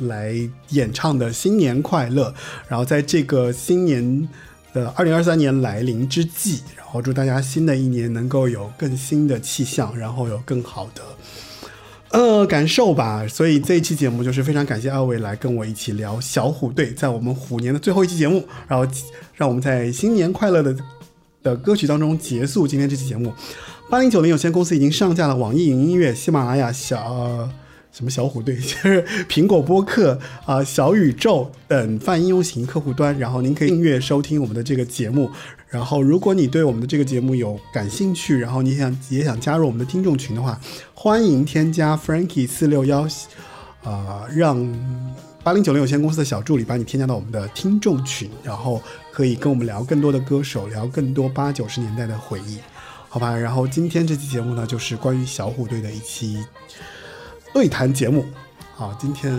[0.00, 0.34] 来
[0.70, 2.30] 演唱的《新年快乐》，
[2.68, 4.28] 然后在这个新年
[4.72, 11.02] 的二零二三年来临之际，然后祝大家新的一年能够有更新的气象，然后有更好的
[12.10, 13.26] 呃感受吧。
[13.28, 18.86] 所以这一期节目就是非常感谢二位来跟我一起聊小虎队，在我们虎年的最后一期节目，然后
[19.34, 20.76] 让我们在新年快乐的
[21.42, 23.32] 的歌曲当中结束今天这期节目。
[23.90, 27.48] 八零九零有限公司已经上架了网易云音乐、喜马拉雅、小、
[27.94, 35.30] 什么小虎队， 就是苹果播客啊、小宇宙等泛应用型客户端，然后您可以订阅收听我们的这个节目。
[35.68, 40.60] 然后，如果你对我们的这个节目有感兴趣，然后你想也想加入我们的听众群的话，
[40.92, 43.08] 欢迎添加 Frankie 四六幺，
[43.82, 44.56] 啊，让
[45.42, 48.80] 八零九零有限公司的小助理把你添加到我们的听众群，然后
[49.12, 52.58] 可以跟我们聊更多的歌手，聊更多八九十年代的回忆，
[53.08, 53.36] 好吧？
[53.36, 56.38] 然后今天这期节目呢，就是关于小虎队的一期
[57.54, 58.26] 对谈节目。
[58.74, 59.32] 好，今天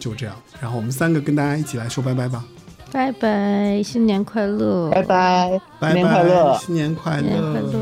[0.00, 2.44] 就这样，然后我们三个跟大家一起来说拜拜吧，
[2.90, 4.90] 拜拜，新年快乐！
[4.90, 7.72] 拜拜，拜拜，新年快乐，新年快新年快乐